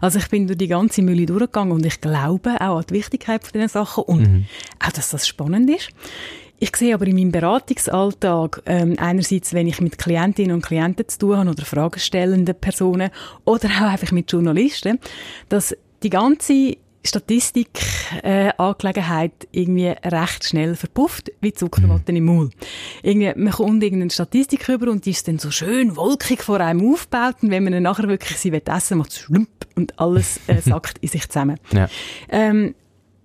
Also 0.00 0.18
ich 0.18 0.28
bin 0.28 0.46
durch 0.46 0.58
die 0.58 0.68
ganze 0.68 1.02
Mühle 1.02 1.26
durchgegangen 1.26 1.72
und 1.72 1.84
ich 1.84 2.00
glaube 2.00 2.54
auch 2.60 2.78
an 2.78 2.84
die 2.88 2.94
Wichtigkeit 2.94 3.42
von 3.42 3.52
diesen 3.52 3.68
Sachen 3.68 4.04
und 4.04 4.22
mhm. 4.22 4.46
auch, 4.82 4.92
dass 4.92 5.10
das 5.10 5.28
spannend 5.28 5.68
ist. 5.68 5.90
Ich 6.62 6.74
sehe 6.76 6.94
aber 6.94 7.06
in 7.08 7.16
meinem 7.16 7.32
Beratungsalltag 7.32 8.62
ähm, 8.66 8.94
einerseits, 8.96 9.52
wenn 9.52 9.66
ich 9.66 9.80
mit 9.80 9.98
Klientinnen 9.98 10.54
und 10.54 10.64
Klienten 10.64 11.08
zu 11.08 11.18
tun 11.18 11.36
habe 11.36 11.50
oder 11.50 11.64
fragestellende 11.64 12.54
Personen 12.54 13.10
oder 13.44 13.68
auch 13.68 13.90
einfach 13.90 14.12
mit 14.12 14.30
Journalisten, 14.30 15.00
dass 15.48 15.76
die 16.04 16.10
ganze 16.10 16.76
Statistik-Angelegenheit 17.04 19.32
äh, 19.42 19.46
irgendwie 19.50 19.88
recht 19.88 20.44
schnell 20.44 20.76
verpufft, 20.76 21.32
wie 21.40 21.52
Zuckerwatte 21.52 22.12
mhm. 22.12 22.18
im 22.18 22.24
Maul. 22.26 22.50
Irgendwie, 23.02 23.32
man 23.34 23.52
kommt 23.52 23.82
irgendeine 23.82 24.12
Statistik 24.12 24.68
rüber 24.68 24.88
und 24.92 25.04
die 25.04 25.10
ist 25.10 25.26
dann 25.26 25.40
so 25.40 25.50
schön 25.50 25.96
wolkig 25.96 26.44
vor 26.44 26.60
einem 26.60 26.92
aufgebaut 26.92 27.38
und 27.42 27.50
wenn 27.50 27.64
man 27.64 27.72
dann 27.72 27.82
nachher 27.82 28.06
wirklich 28.06 28.38
sie 28.38 28.52
essen 28.52 28.90
will, 28.90 28.98
macht 28.98 29.10
es 29.10 29.18
schlump 29.18 29.48
und 29.74 29.98
alles 29.98 30.38
äh, 30.46 30.60
sackt 30.64 30.98
in 30.98 31.08
sich 31.08 31.28
zusammen. 31.28 31.58
Ja. 31.72 31.88
Ähm, 32.28 32.76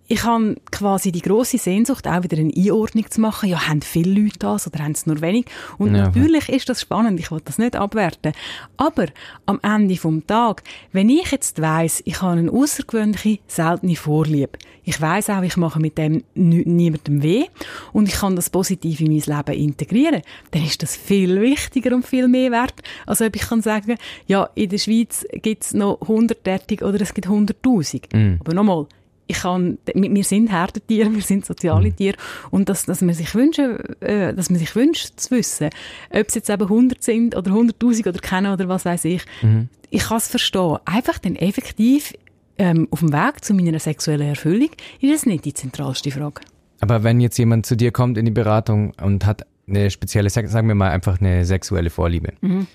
ich 0.08 0.24
habe 0.24 0.56
quasi 0.72 1.12
die 1.12 1.22
große 1.22 1.58
Sehnsucht, 1.58 2.08
auch 2.08 2.24
wieder 2.24 2.38
eine 2.38 2.54
Einordnung 2.56 3.10
zu 3.10 3.20
machen. 3.22 3.50
Ja, 3.50 3.68
haben 3.68 3.82
viele 3.82 4.22
Leute 4.22 4.40
das 4.40 4.68
oder 4.68 4.84
haben 4.84 4.94
es 4.94 5.06
nur 5.06 5.22
wenig? 5.22 5.46
Und 5.78 5.96
ja, 5.96 6.04
natürlich 6.04 6.50
ist 6.50 6.70
das 6.70 6.82
spannend. 6.82 7.20
Ich 7.20 7.30
will 7.30 7.42
das 7.44 7.58
nicht 7.58 7.76
abwerten. 7.76 8.34
Aber 8.78 9.08
am 9.46 9.60
Ende 9.62 9.98
vom 9.98 10.26
Tag, 10.26 10.64
wenn 10.94 11.10
ich 11.10 11.32
jetzt 11.32 11.62
weiss, 11.62 12.02
ich 12.06 12.22
habe 12.22 12.40
eine 12.40 12.52
außergewöhnliche, 12.52 13.40
seltene 13.48 13.96
Vorliebe, 13.96 14.58
ich 14.84 15.02
weiss 15.02 15.30
auch, 15.30 15.42
ich 15.42 15.58
mache 15.58 15.82
mit 15.82 15.98
dem 15.98 16.24
niemandem 16.34 17.22
weh 17.22 17.44
und 17.92 18.08
ich 18.08 18.16
kann 18.16 18.38
das 18.38 18.50
positiv 18.50 19.02
in 19.02 19.08
mein 19.08 19.38
Leben 19.38 19.62
integrieren, 19.62 20.22
dann 20.52 20.64
ist 20.64 20.82
das 20.82 20.96
viel 20.96 21.42
wichtiger 21.42 21.94
und 21.94 22.08
viel 22.08 22.30
mehr 22.30 22.52
wert, 22.52 22.76
als 23.06 23.22
ob 23.22 23.36
ich 23.36 23.42
kann 23.42 23.62
sagen, 23.62 23.98
ja, 24.28 24.50
in 24.56 24.70
der 24.70 24.78
Schweiz 24.78 25.26
gibt 25.34 25.66
es 25.66 25.74
noch 25.74 26.00
100 26.02 26.82
oder 26.82 27.02
es 27.02 27.14
gibt 27.14 27.28
100'000. 27.28 28.16
Mm. 28.16 28.40
Aber 28.40 28.54
nochmal, 28.54 28.88
ich 29.28 29.40
kann, 29.40 29.78
wir 29.94 30.24
sind 30.24 30.52
Herdentiere, 30.52 31.14
wir 31.14 31.22
sind 31.22 31.46
soziale 31.46 31.90
mhm. 31.90 31.96
Tiere 31.96 32.18
und 32.50 32.70
dass, 32.70 32.86
dass 32.86 33.02
man 33.02 33.14
sich 33.14 33.34
wünschen, 33.36 33.78
äh, 34.02 34.34
dass 34.34 34.50
man 34.50 34.60
sich 34.60 34.76
wünscht 34.76 35.20
zu 35.20 35.32
wissen, 35.32 35.70
ob 36.10 36.28
es 36.28 36.36
jetzt 36.36 36.50
eben 36.50 36.64
100 36.64 37.04
sind 37.04 37.36
oder 37.36 37.52
100.000 37.52 38.08
oder 38.08 38.20
kennen 38.20 38.54
oder 38.54 38.68
was 38.70 38.86
weiß 38.86 39.06
ich, 39.06 39.24
mhm. 39.42 39.70
ich 39.90 40.04
kann 40.04 40.18
es 40.18 40.28
verstehen. 40.28 40.78
Einfach 40.86 41.20
dann 41.20 41.36
effektiv 41.36 42.14
ähm, 42.58 42.88
auf 42.92 43.00
dem 43.00 43.14
Weg 43.14 43.44
zu 43.44 43.54
meiner 43.54 43.80
sexuellen 43.80 44.30
Erfüllung 44.30 44.70
ist 45.02 45.14
das 45.14 45.26
nicht 45.26 45.46
die 45.46 45.54
zentralste 45.54 46.12
Frage. 46.12 46.42
Aber 46.80 47.04
wenn 47.04 47.20
jetzt 47.20 47.38
jemand 47.38 47.66
zu 47.66 47.76
dir 47.76 47.92
kommt 47.92 48.18
in 48.18 48.26
die 48.26 48.32
Beratung 48.32 48.94
und 49.02 49.26
hat 49.26 49.46
eine 49.68 49.90
spezielle, 49.92 50.30
sagen 50.30 50.68
wir 50.68 50.76
mal 50.76 50.92
einfach 50.92 51.20
eine 51.20 51.46
sexuelle 51.46 51.90
Vorliebe, 51.90 52.34
mhm. 52.42 52.68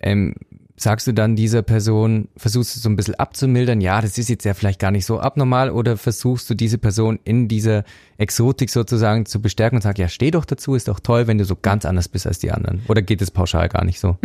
ähm, 0.00 0.34
sagst 0.80 1.06
du 1.06 1.12
dann 1.12 1.36
dieser 1.36 1.62
Person, 1.62 2.28
versuchst 2.36 2.76
du 2.76 2.80
so 2.80 2.88
ein 2.88 2.96
bisschen 2.96 3.14
abzumildern, 3.16 3.80
ja, 3.80 4.00
das 4.00 4.18
ist 4.18 4.28
jetzt 4.28 4.44
ja 4.44 4.54
vielleicht 4.54 4.80
gar 4.80 4.90
nicht 4.90 5.06
so 5.06 5.20
abnormal, 5.20 5.70
oder 5.70 5.96
versuchst 5.96 6.48
du 6.50 6.54
diese 6.54 6.78
Person 6.78 7.18
in 7.24 7.48
dieser 7.48 7.84
Exotik 8.16 8.70
sozusagen 8.70 9.26
zu 9.26 9.40
bestärken 9.40 9.76
und 9.76 9.82
sagst, 9.82 9.98
ja, 9.98 10.08
steh 10.08 10.30
doch 10.30 10.44
dazu, 10.44 10.74
ist 10.74 10.88
doch 10.88 11.00
toll, 11.00 11.26
wenn 11.26 11.38
du 11.38 11.44
so 11.44 11.56
ganz 11.60 11.84
anders 11.84 12.08
bist 12.08 12.26
als 12.26 12.38
die 12.38 12.52
anderen? 12.52 12.82
Oder 12.88 13.02
geht 13.02 13.22
es 13.22 13.30
pauschal 13.30 13.68
gar 13.68 13.84
nicht 13.84 14.00
so? 14.00 14.16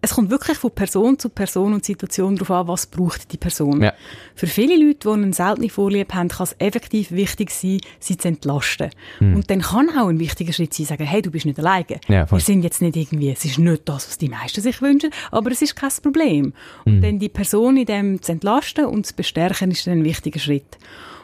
Es 0.00 0.14
kommt 0.14 0.30
wirklich 0.30 0.56
von 0.58 0.70
Person 0.70 1.18
zu 1.18 1.28
Person 1.28 1.74
und 1.74 1.84
Situation 1.84 2.36
darauf 2.36 2.50
an, 2.50 2.68
was 2.68 2.86
braucht 2.86 3.32
die 3.32 3.36
Person. 3.36 3.82
Ja. 3.82 3.92
Für 4.34 4.46
viele 4.46 4.76
Leute, 4.76 5.00
die 5.04 5.08
eine 5.08 5.32
seltene 5.32 5.68
Vorliebe 5.68 6.14
haben, 6.14 6.28
kann 6.28 6.44
es 6.44 6.56
effektiv 6.58 7.10
wichtig 7.10 7.50
sein, 7.50 7.80
sie 7.98 8.16
zu 8.16 8.28
entlasten. 8.28 8.90
Hm. 9.18 9.36
Und 9.36 9.50
dann 9.50 9.60
kann 9.60 9.90
auch 9.90 10.08
ein 10.08 10.18
wichtiger 10.18 10.52
Schritt 10.52 10.74
sein, 10.74 10.86
sagen, 10.86 11.04
hey, 11.04 11.22
du 11.22 11.30
bist 11.30 11.46
nicht 11.46 11.58
alleine. 11.58 12.00
Ja, 12.08 12.30
Wir 12.30 12.40
sind 12.40 12.62
jetzt 12.62 12.82
nicht 12.82 12.96
irgendwie, 12.96 13.30
es 13.30 13.44
ist 13.44 13.58
nicht 13.58 13.88
das, 13.88 14.08
was 14.08 14.18
die 14.18 14.28
meisten 14.28 14.60
sich 14.60 14.80
wünschen, 14.80 15.10
aber 15.30 15.50
es 15.50 15.62
ist 15.62 15.76
kein 15.76 15.90
Problem. 16.02 16.52
Hm. 16.84 16.94
Und 16.94 17.02
dann 17.02 17.18
die 17.18 17.28
Person 17.28 17.76
in 17.76 17.86
dem 17.86 18.22
zu 18.22 18.32
entlasten 18.32 18.86
und 18.86 19.06
zu 19.06 19.14
bestärken, 19.14 19.70
ist 19.70 19.86
dann 19.86 19.98
ein 19.98 20.04
wichtiger 20.04 20.38
Schritt. 20.38 20.78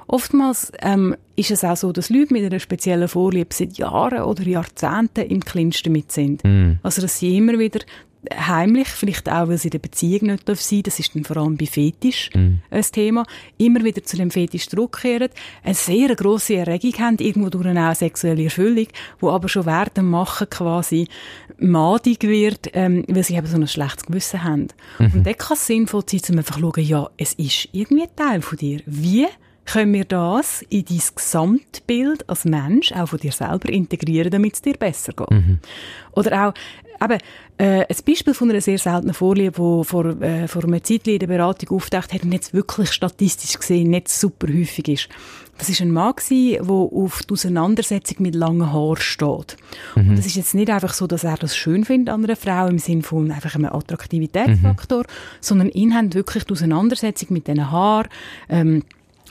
Oftmals 0.08 0.70
ähm, 0.80 1.16
ist 1.34 1.50
es 1.50 1.64
auch 1.64 1.76
so, 1.76 1.92
dass 1.92 2.10
Leute 2.10 2.32
mit 2.32 2.44
einer 2.44 2.60
speziellen 2.60 3.08
Vorliebe 3.08 3.52
seit 3.52 3.76
Jahren 3.76 4.22
oder 4.22 4.42
Jahrzehnten 4.44 5.26
im 5.26 5.44
Clinch 5.44 5.82
damit 5.82 6.12
sind. 6.12 6.44
Mm. 6.44 6.74
Also, 6.82 7.02
dass 7.02 7.18
sie 7.18 7.36
immer 7.36 7.58
wieder 7.58 7.80
heimlich, 8.34 8.88
vielleicht 8.88 9.28
auch, 9.30 9.48
weil 9.48 9.58
sie 9.58 9.68
in 9.68 9.72
der 9.72 9.78
Beziehung 9.78 10.28
nicht 10.28 10.46
sein 10.46 10.82
darf 10.82 10.86
das 10.86 10.98
ist 10.98 11.14
dann 11.14 11.24
vor 11.24 11.36
allem 11.38 11.56
bei 11.56 11.66
Fetisch 11.66 12.30
mm. 12.34 12.54
ein 12.70 12.82
Thema, 12.92 13.24
immer 13.58 13.82
wieder 13.84 14.02
zu 14.02 14.16
dem 14.16 14.30
Fetisch 14.30 14.68
zurückkehren, 14.68 15.28
eine 15.62 15.74
sehr 15.74 16.14
grosse 16.14 16.56
Erregung 16.56 16.94
haben, 16.98 17.16
irgendwo 17.18 17.50
durch 17.50 17.66
eine 17.66 17.94
sexuelle 17.94 18.44
Erfüllung, 18.44 18.86
wo 19.20 19.30
aber 19.30 19.48
schon 19.48 19.66
während 19.66 19.96
dem 19.96 20.10
Machen 20.10 20.48
quasi 20.50 21.08
madig 21.58 22.22
wird, 22.22 22.70
ähm, 22.74 23.04
weil 23.08 23.24
sie 23.24 23.36
eben 23.36 23.46
so 23.46 23.56
ein 23.56 23.66
schlechtes 23.66 24.06
Gewissen 24.06 24.44
haben. 24.44 24.68
Mhm. 24.98 25.12
Und 25.14 25.26
dann 25.26 25.36
kann 25.36 25.56
es 25.56 25.66
sinnvoll 25.66 26.04
sein, 26.06 26.20
um 26.30 26.38
einfach 26.38 26.56
zu 26.56 26.60
schauen, 26.60 26.84
ja, 26.84 27.10
es 27.16 27.34
ist 27.34 27.68
irgendwie 27.72 28.04
ein 28.04 28.16
Teil 28.16 28.42
von 28.42 28.58
dir. 28.58 28.80
Wie 28.86 29.26
können 29.66 29.92
wir 29.92 30.04
das 30.04 30.62
in 30.68 30.84
dein 30.84 31.02
Gesamtbild 31.14 32.28
als 32.28 32.44
Mensch, 32.44 32.92
auch 32.92 33.08
von 33.08 33.18
dir 33.18 33.32
selber, 33.32 33.68
integrieren, 33.68 34.30
damit 34.30 34.54
es 34.54 34.62
dir 34.62 34.74
besser 34.74 35.12
geht? 35.12 35.30
Mhm. 35.30 35.58
Oder 36.12 36.48
auch, 36.48 36.54
eben, 37.02 37.18
äh, 37.58 37.84
ein 37.88 37.96
Beispiel 38.06 38.34
von 38.34 38.50
einer 38.50 38.60
sehr 38.60 38.78
seltenen 38.78 39.14
Vorliebe, 39.14 39.52
die 39.52 39.84
vor, 39.84 40.20
äh, 40.22 40.48
vor 40.48 40.64
einer 40.64 40.82
Zeit 40.82 41.06
in 41.08 41.18
der 41.18 41.26
Beratung 41.26 41.76
auftaucht 41.76 42.12
hat 42.12 42.22
und 42.22 42.32
jetzt 42.32 42.54
wirklich 42.54 42.92
statistisch 42.92 43.58
gesehen 43.58 43.90
nicht 43.90 44.08
super 44.08 44.48
häufig 44.48 44.88
ist. 44.88 45.08
Das 45.58 45.70
ist 45.70 45.80
ein 45.80 45.90
Mann 45.90 46.14
der 46.30 46.62
auf 46.62 47.22
die 47.22 47.32
Auseinandersetzung 47.32 48.18
mit 48.20 48.34
langen 48.34 48.72
Haaren 48.72 48.96
steht. 48.98 49.56
Mhm. 49.94 50.10
Und 50.10 50.18
das 50.18 50.26
ist 50.26 50.36
jetzt 50.36 50.54
nicht 50.54 50.70
einfach 50.70 50.92
so, 50.92 51.06
dass 51.06 51.24
er 51.24 51.36
das 51.36 51.56
schön 51.56 51.84
findet 51.84 52.12
an 52.12 52.24
einer 52.24 52.36
Frau 52.36 52.66
im 52.66 52.78
Sinne 52.78 53.02
von 53.02 53.30
einfach 53.30 53.54
einem 53.54 53.72
Attraktivitätsfaktor, 53.72 55.02
mhm. 55.04 55.06
sondern 55.40 55.68
ihn 55.70 55.94
hat 55.94 56.14
wirklich 56.14 56.44
die 56.44 56.52
Auseinandersetzung 56.52 57.28
mit 57.30 57.46
diesen 57.46 57.70
Haaren, 57.70 58.08
ähm, 58.48 58.82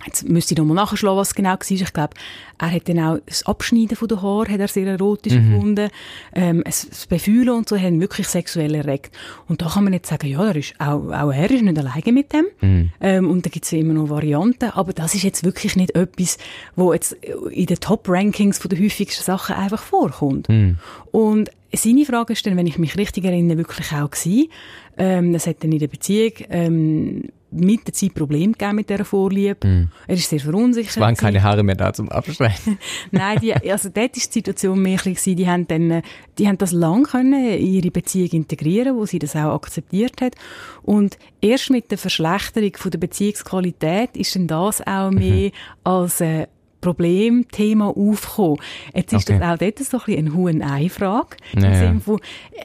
Jetzt 0.06 0.28
müsste 0.30 0.54
ich 0.54 0.58
nochmal 0.58 0.76
nachschlagen, 0.76 1.18
was 1.18 1.34
genau 1.34 1.50
war. 1.50 1.60
Ich 1.70 1.94
glaube, 1.94 2.14
er 2.58 2.72
hat 2.72 2.88
dann 2.88 3.00
auch 3.00 3.18
das 3.26 3.46
Abschneiden 3.46 3.98
von 3.98 4.08
den 4.08 4.22
Haaren 4.22 4.52
hat 4.52 4.60
er 4.60 4.68
sehr 4.68 4.88
erotisch 4.88 5.34
mhm. 5.34 5.52
gefunden. 5.52 5.90
Ähm, 6.34 6.64
das 6.66 7.08
Befühlen 7.08 7.50
und 7.50 7.68
so 7.68 7.78
haben 7.78 8.00
wirklich 8.00 8.28
sexuell 8.28 8.76
erregt. 8.76 9.16
Und 9.48 9.62
da 9.62 9.70
kann 9.70 9.84
man 9.84 9.94
jetzt 9.94 10.10
sagen, 10.10 10.28
ja, 10.28 10.46
er 10.46 10.56
ist, 10.56 10.76
auch, 10.80 11.12
auch 11.12 11.32
er 11.32 11.50
ist 11.50 11.64
nicht 11.64 11.78
alleine 11.78 12.12
mit 12.12 12.34
dem. 12.34 12.46
Mhm. 12.62 12.92
Ähm, 13.02 13.30
und 13.30 13.46
da 13.46 13.50
gibt 13.50 13.66
es 13.66 13.74
immer 13.74 13.94
noch 13.94 14.10
Varianten. 14.10 14.70
Aber 14.72 14.94
das 14.94 15.16
ist 15.16 15.24
jetzt 15.24 15.44
wirklich 15.44 15.76
nicht 15.76 15.96
etwas, 15.96 16.38
wo 16.76 16.94
jetzt 16.94 17.14
in 17.52 17.66
den 17.66 17.80
Top-Rankings 17.80 18.60
von 18.60 18.70
den 18.70 18.84
häufigsten 18.84 19.24
Sachen 19.24 19.56
einfach 19.56 19.82
vorkommt. 19.82 20.50
Mhm. 20.50 20.78
Und 21.12 21.50
seine 21.74 22.06
Frage 22.06 22.34
ist 22.34 22.46
dann, 22.46 22.58
wenn 22.58 22.68
ich 22.68 22.78
mich 22.78 22.98
richtig 22.98 23.26
erinnere, 23.26 23.58
wirklich 23.58 23.92
auch 23.92 24.10
gewesen. 24.10 24.50
Ähm, 24.98 25.34
das 25.34 25.48
hat 25.48 25.64
dann 25.64 25.72
in 25.72 25.80
der 25.80 25.88
Beziehung 25.88 26.32
ähm, 26.50 27.24
mit 27.52 27.88
der 27.88 27.94
Zeit 27.94 28.14
Probleme 28.14 28.54
gegeben 28.54 28.76
mit 28.76 28.90
dieser 28.90 29.06
Vorliebe. 29.06 29.66
Mm. 29.66 29.90
Er 30.08 30.16
ist 30.16 30.30
sehr 30.30 30.40
verunsichert. 30.40 30.92
Es 30.92 31.00
waren 31.00 31.16
keine 31.16 31.42
Haare 31.42 31.64
mehr 31.64 31.76
da 31.76 31.94
zum 31.94 32.10
Abschneiden. 32.10 32.78
Nein, 33.12 33.40
die, 33.42 33.54
also 33.54 33.90
dort 33.90 34.18
ist 34.18 34.34
die 34.34 34.40
Situation 34.40 34.82
mehr 34.82 34.98
gewesen, 34.98 35.36
die 35.36 35.48
haben 35.48 35.68
dann, 35.68 36.02
die 36.38 36.48
haben 36.48 36.58
das 36.58 36.72
lang 36.72 37.04
können 37.04 37.50
in 37.50 37.66
ihre 37.66 37.92
Beziehung 37.92 38.30
integrieren, 38.32 38.96
wo 38.96 39.06
sie 39.06 39.20
das 39.20 39.36
auch 39.36 39.54
akzeptiert 39.54 40.22
hat. 40.22 40.36
Und 40.84 41.18
erst 41.42 41.70
mit 41.70 41.92
der 41.92 41.98
Verschlechterung 41.98 42.72
von 42.76 42.92
der 42.92 43.00
Beziehungsqualität 43.00 44.18
ist 44.18 44.36
dann 44.36 44.48
das 44.48 44.86
auch 44.86 45.12
mhm. 45.12 45.18
mehr 45.18 45.52
als 45.84 46.22
äh, 46.22 46.48
Problemthema 46.86 47.88
aufgekommen. 47.88 48.58
Jetzt 48.94 49.14
ist 49.14 49.30
okay. 49.30 49.40
das 49.40 49.50
auch 49.50 49.58
dort 49.58 49.80
so 49.80 49.98
ein 49.98 50.04
bisschen 50.06 50.28
eine 50.28 50.34
Huhn-Ei-Frage. 50.36 51.38
Ja, 51.54 51.68
Im 51.68 51.76
Sinne 51.76 52.00
von, 52.00 52.20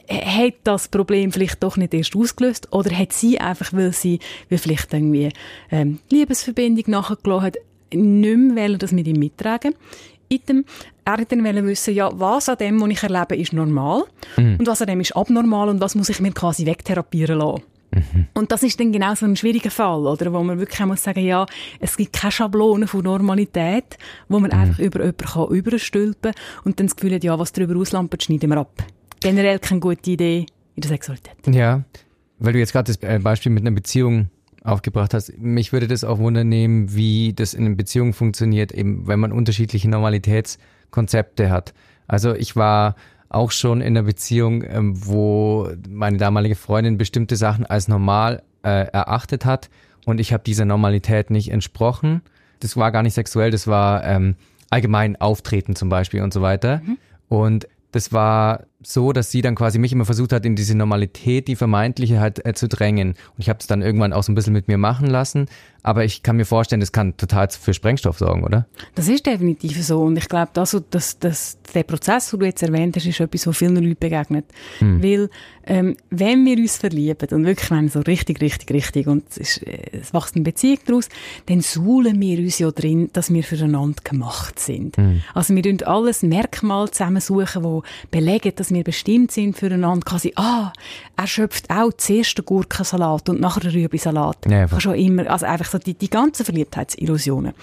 äh, 0.07 0.15
hat 0.15 0.53
das 0.63 0.87
Problem 0.87 1.31
vielleicht 1.31 1.63
doch 1.63 1.77
nicht 1.77 1.93
erst 1.93 2.15
ausgelöst 2.15 2.67
oder 2.71 2.95
hat 2.97 3.13
sie 3.13 3.39
einfach, 3.39 3.73
weil 3.73 3.93
sie 3.93 4.19
weil 4.49 4.59
vielleicht 4.59 4.93
irgendwie 4.93 5.29
ähm, 5.71 5.99
Liebesverbindung 6.11 6.85
nachgelassen 6.87 7.45
hat, 7.45 7.57
nicht 7.93 8.37
mehr 8.37 8.77
das 8.77 8.91
mit 8.91 9.07
ihm 9.07 9.19
mittragen 9.19 9.73
Item, 10.29 10.63
er 11.03 11.17
hat 11.17 11.31
dann 11.31 11.43
wissen, 11.43 11.93
ja, 11.93 12.09
was 12.13 12.47
an 12.47 12.57
dem, 12.57 12.79
was 12.79 12.89
ich 12.89 13.03
erlebe, 13.03 13.35
ist 13.35 13.53
normal 13.53 14.03
mhm. 14.37 14.57
und 14.59 14.67
was 14.67 14.81
an 14.81 14.87
dem 14.87 15.01
ist 15.01 15.15
abnormal 15.15 15.67
und 15.69 15.81
was 15.81 15.95
muss 15.95 16.09
ich 16.09 16.21
mir 16.21 16.31
quasi 16.31 16.65
wegtherapieren 16.65 17.39
lassen. 17.39 17.63
Mhm. 18.13 18.27
Und 18.33 18.51
das 18.51 18.63
ist 18.63 18.79
dann 18.79 18.91
genau 18.91 19.13
so 19.15 19.25
ein 19.25 19.35
schwieriger 19.35 19.71
Fall, 19.71 20.05
oder? 20.05 20.33
Wo 20.33 20.43
man 20.43 20.59
wirklich 20.59 20.79
muss 20.85 21.03
sagen, 21.03 21.23
ja, 21.25 21.45
es 21.79 21.97
gibt 21.97 22.13
keine 22.13 22.31
Schablone 22.31 22.87
von 22.87 23.03
Normalität, 23.03 23.97
wo 24.27 24.39
man 24.39 24.51
mhm. 24.51 24.57
einfach 24.57 24.79
über 24.79 24.99
jemanden 24.99 25.25
kann 25.25 25.47
überstülpen 25.49 26.33
und 26.63 26.79
dann 26.79 26.87
das 26.87 26.95
Gefühl 26.95 27.15
hat, 27.15 27.23
ja, 27.23 27.37
was 27.37 27.51
darüber 27.51 27.79
auslampt, 27.79 28.23
schneiden 28.23 28.49
wir 28.49 28.57
ab. 28.57 28.83
Generell 29.19 29.59
keine 29.59 29.79
gute 29.79 30.11
Idee 30.11 30.45
in 30.75 30.81
der 30.81 30.89
Sexualität. 30.89 31.35
Ja, 31.47 31.83
weil 32.39 32.53
du 32.53 32.59
jetzt 32.59 32.73
gerade 32.73 32.91
das 32.91 32.97
äh, 33.03 33.19
Beispiel 33.19 33.51
mit 33.51 33.63
einer 33.63 33.75
Beziehung 33.75 34.29
aufgebracht 34.63 35.13
hast. 35.13 35.37
Mich 35.37 35.73
würde 35.73 35.87
das 35.87 36.03
auch 36.03 36.19
wundernehmen, 36.19 36.93
wie 36.93 37.33
das 37.33 37.53
in 37.53 37.65
einer 37.65 37.75
Beziehung 37.75 38.13
funktioniert, 38.13 38.71
eben 38.71 39.07
wenn 39.07 39.19
man 39.19 39.31
unterschiedliche 39.31 39.89
Normalitätskonzepte 39.89 41.49
hat. 41.49 41.73
Also 42.07 42.33
ich 42.35 42.55
war 42.55 42.95
auch 43.31 43.51
schon 43.51 43.81
in 43.81 43.97
einer 43.97 44.03
Beziehung, 44.03 44.63
ähm, 44.63 45.05
wo 45.05 45.69
meine 45.89 46.17
damalige 46.17 46.55
Freundin 46.55 46.97
bestimmte 46.97 47.35
Sachen 47.35 47.65
als 47.65 47.87
normal 47.87 48.43
äh, 48.63 48.87
erachtet 48.91 49.45
hat 49.45 49.69
und 50.05 50.19
ich 50.19 50.33
habe 50.33 50.43
dieser 50.43 50.65
Normalität 50.65 51.29
nicht 51.29 51.51
entsprochen. 51.51 52.21
Das 52.59 52.77
war 52.77 52.91
gar 52.91 53.03
nicht 53.03 53.13
sexuell, 53.13 53.51
das 53.51 53.67
war 53.67 54.03
ähm, 54.03 54.35
allgemein 54.69 55.19
Auftreten 55.19 55.75
zum 55.75 55.89
Beispiel 55.89 56.21
und 56.21 56.33
so 56.33 56.41
weiter. 56.41 56.81
Mhm. 56.83 56.97
Und 57.27 57.67
das 57.91 58.11
war 58.11 58.65
so, 58.83 59.13
dass 59.13 59.31
sie 59.31 59.41
dann 59.41 59.55
quasi 59.55 59.79
mich 59.79 59.91
immer 59.91 60.05
versucht 60.05 60.33
hat, 60.33 60.45
in 60.45 60.55
diese 60.55 60.75
Normalität, 60.75 61.47
die 61.47 61.55
vermeintliche 61.55 62.19
halt 62.19 62.45
äh, 62.45 62.53
zu 62.53 62.67
drängen. 62.67 63.09
Und 63.09 63.37
ich 63.37 63.49
habe 63.49 63.59
es 63.59 63.67
dann 63.67 63.81
irgendwann 63.81 64.13
auch 64.13 64.23
so 64.23 64.31
ein 64.31 64.35
bisschen 64.35 64.53
mit 64.53 64.67
mir 64.67 64.77
machen 64.77 65.07
lassen. 65.07 65.47
Aber 65.83 66.05
ich 66.05 66.21
kann 66.21 66.37
mir 66.37 66.45
vorstellen, 66.45 66.79
das 66.79 66.91
kann 66.91 67.17
total 67.17 67.49
für 67.49 67.73
Sprengstoff 67.73 68.19
sorgen, 68.19 68.43
oder? 68.43 68.67
Das 68.93 69.07
ist 69.07 69.25
definitiv 69.25 69.83
so. 69.83 70.01
Und 70.01 70.17
ich 70.17 70.29
glaube, 70.29 70.51
das, 70.53 70.79
das, 70.91 71.17
das, 71.17 71.57
der 71.73 71.83
Prozess, 71.83 72.29
den 72.29 72.39
du 72.39 72.45
jetzt 72.45 72.61
erwähnt 72.61 72.95
hast, 72.95 73.07
ist 73.07 73.19
etwas, 73.19 73.47
was 73.47 73.57
vielen 73.57 73.75
Leuten 73.75 73.97
begegnet. 73.99 74.45
Hm. 74.77 75.01
Weil, 75.01 75.29
ähm, 75.65 75.95
wenn 76.09 76.45
wir 76.45 76.57
uns 76.57 76.77
verlieben 76.77 77.29
und 77.31 77.45
wirklich 77.45 77.71
wenn 77.71 77.89
so 77.89 78.01
richtig, 78.01 78.41
richtig, 78.41 78.71
richtig 78.71 79.07
und 79.07 79.23
es, 79.29 79.37
ist, 79.37 79.63
es 79.63 80.13
wächst 80.13 80.35
eine 80.35 80.43
Beziehung 80.43 80.79
daraus, 80.85 81.09
dann 81.47 81.61
suhlen 81.61 82.19
wir 82.19 82.37
uns 82.39 82.59
ja 82.59 82.69
drin, 82.71 83.09
dass 83.13 83.33
wir 83.33 83.43
füreinander 83.43 84.01
gemacht 84.03 84.59
sind. 84.59 84.97
Hm. 84.97 85.21
Also 85.33 85.55
wir 85.55 85.63
tun 85.63 85.81
alles 85.83 86.21
Merkmal 86.21 86.91
zusammensuchen, 86.91 87.63
die 87.63 88.09
belegen, 88.11 88.53
dass 88.55 88.70
wir 88.73 88.83
bestimmt 88.83 89.31
sind 89.31 89.57
füreinander. 89.57 90.05
Quasi, 90.05 90.33
ah, 90.35 90.71
er 91.17 91.27
schöpft 91.27 91.69
auch 91.69 91.91
zuerst 91.93 92.37
den 92.37 92.45
Gurkensalat 92.45 93.29
und 93.29 93.39
nachher 93.39 93.61
den 93.61 93.71
Rübensalat. 93.71 94.37
Ja, 94.49 94.79
schon 94.79 94.95
immer, 94.95 95.29
also 95.29 95.45
einfach 95.45 95.69
so 95.69 95.77
die, 95.77 95.93
die 95.93 96.09
ganzen 96.09 96.45
Verliebtheitsillusionen. 96.45 97.53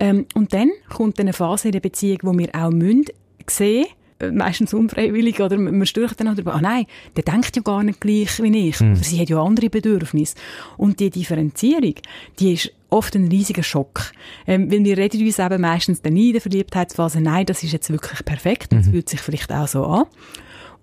Ähm, 0.00 0.26
und 0.34 0.52
dann 0.52 0.70
kommt 0.88 1.20
eine 1.20 1.32
Phase 1.32 1.68
in 1.68 1.72
der 1.72 1.80
Beziehung, 1.80 2.18
wo 2.22 2.36
wir 2.36 2.48
auch 2.54 2.70
müssen 2.70 3.04
sehen, 3.48 3.86
äh, 4.18 4.30
meistens 4.30 4.72
unfreiwillig, 4.72 5.40
oder 5.40 5.58
man 5.58 5.84
stürzt 5.84 6.18
dann 6.20 6.28
auch 6.28 6.34
darüber, 6.34 6.54
ah 6.54 6.60
nein, 6.60 6.86
der 7.16 7.22
denkt 7.22 7.54
ja 7.54 7.62
gar 7.62 7.82
nicht 7.82 8.00
gleich 8.00 8.42
wie 8.42 8.68
ich, 8.68 8.80
mhm. 8.80 8.96
sie 8.96 9.20
hat 9.20 9.28
ja 9.28 9.42
andere 9.42 9.68
Bedürfnisse. 9.68 10.36
Und 10.76 11.00
die 11.00 11.10
Differenzierung, 11.10 11.94
die 12.38 12.54
ist 12.54 12.72
oft 12.88 13.14
ein 13.14 13.28
riesiger 13.28 13.62
Schock. 13.62 14.12
Ähm, 14.46 14.70
weil 14.70 14.84
wir 14.84 14.96
reden 14.96 15.24
uns 15.24 15.38
eben 15.38 15.60
meistens 15.60 16.02
dann 16.02 16.14
nie 16.14 16.28
in 16.28 16.32
der 16.32 16.40
Verliebtheitsphase, 16.40 17.20
nein, 17.20 17.46
das 17.46 17.62
ist 17.62 17.72
jetzt 17.72 17.90
wirklich 17.90 18.24
perfekt, 18.24 18.72
das 18.72 18.86
mhm. 18.86 18.92
fühlt 18.92 19.08
sich 19.08 19.20
vielleicht 19.20 19.52
auch 19.52 19.68
so 19.68 19.84
an. 19.84 20.04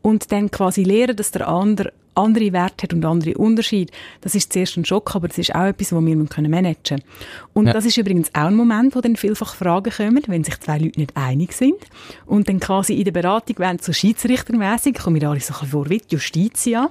Und 0.03 0.31
dann 0.31 0.51
quasi 0.51 0.83
lernen, 0.83 1.15
dass 1.15 1.31
der 1.31 1.47
andere 1.47 1.91
andere 2.15 2.53
Werte 2.53 2.83
hat 2.83 2.93
und 2.93 3.05
andere 3.05 3.37
Unterschiede. 3.37 3.91
Das 4.21 4.35
ist 4.35 4.53
zuerst 4.53 4.77
ein 4.77 4.85
Schock, 4.85 5.15
aber 5.15 5.27
das 5.27 5.37
ist 5.37 5.53
auch 5.55 5.65
etwas, 5.65 5.93
was 5.93 6.05
wir 6.05 6.15
managen 6.15 6.75
können. 6.83 7.03
Und 7.53 7.67
ja. 7.67 7.73
das 7.73 7.85
ist 7.85 7.97
übrigens 7.97 8.29
auch 8.33 8.45
ein 8.45 8.55
Moment, 8.55 8.95
wo 8.95 9.01
dann 9.01 9.15
vielfach 9.15 9.55
Fragen 9.55 9.91
kommen, 9.91 10.21
wenn 10.27 10.43
sich 10.43 10.59
zwei 10.59 10.77
Leute 10.77 10.99
nicht 10.99 11.15
einig 11.15 11.53
sind. 11.53 11.75
Und 12.25 12.49
dann 12.49 12.59
quasi 12.59 12.93
in 12.93 13.05
der 13.05 13.11
Beratung 13.11 13.59
werden 13.59 13.79
so 13.81 13.93
schiedsrichtermäßig, 13.93 14.95
kommen 14.95 15.19
wir 15.19 15.29
alle 15.29 15.39
so 15.39 15.53
ein 15.59 15.67
vor 15.67 15.89
wie 15.89 15.97
die 15.97 16.15
Justitia, 16.15 16.89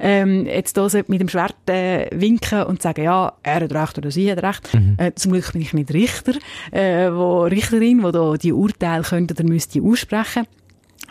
ähm, 0.00 0.46
jetzt 0.46 0.76
da 0.76 0.88
mit 1.06 1.20
dem 1.20 1.28
Schwert 1.28 1.54
äh, 1.68 2.08
winken 2.12 2.64
und 2.64 2.82
sagen, 2.82 3.04
ja, 3.04 3.32
er 3.42 3.60
hat 3.60 3.72
recht 3.72 3.98
oder 3.98 4.10
sie 4.10 4.30
hat 4.30 4.42
recht. 4.42 4.74
Mhm. 4.74 4.94
Äh, 4.98 5.14
zum 5.14 5.32
Glück 5.32 5.52
bin 5.52 5.62
ich 5.62 5.72
nicht 5.72 5.92
Richter, 5.92 6.34
äh, 6.70 7.10
wo 7.12 7.42
Richterin, 7.42 8.02
wo 8.02 8.10
da 8.10 8.34
die 8.34 8.52
Urteile 8.52 9.02
könnte 9.02 9.34
oder 9.34 9.44
müsste 9.44 9.82
aussprechen 9.82 10.46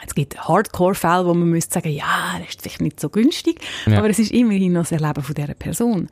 Es 0.05 0.15
gibt 0.15 0.38
Hardcore-Fälle, 0.48 1.25
wo 1.25 1.34
man 1.34 1.50
müsste 1.50 1.75
sagen, 1.75 1.89
ja, 1.89 2.38
das 2.39 2.50
ist 2.50 2.62
vielleicht 2.62 2.81
nicht 2.81 3.00
so 3.00 3.10
günstig, 3.10 3.62
ja. 3.86 3.98
aber 3.98 4.10
es 4.10 4.20
ist 4.20 4.31
immerhin 4.31 4.74
noch 4.74 4.81
das 4.81 4.91
Erleben 4.91 5.22
von 5.22 5.36
dieser 5.36 5.53
Person. 5.53 6.10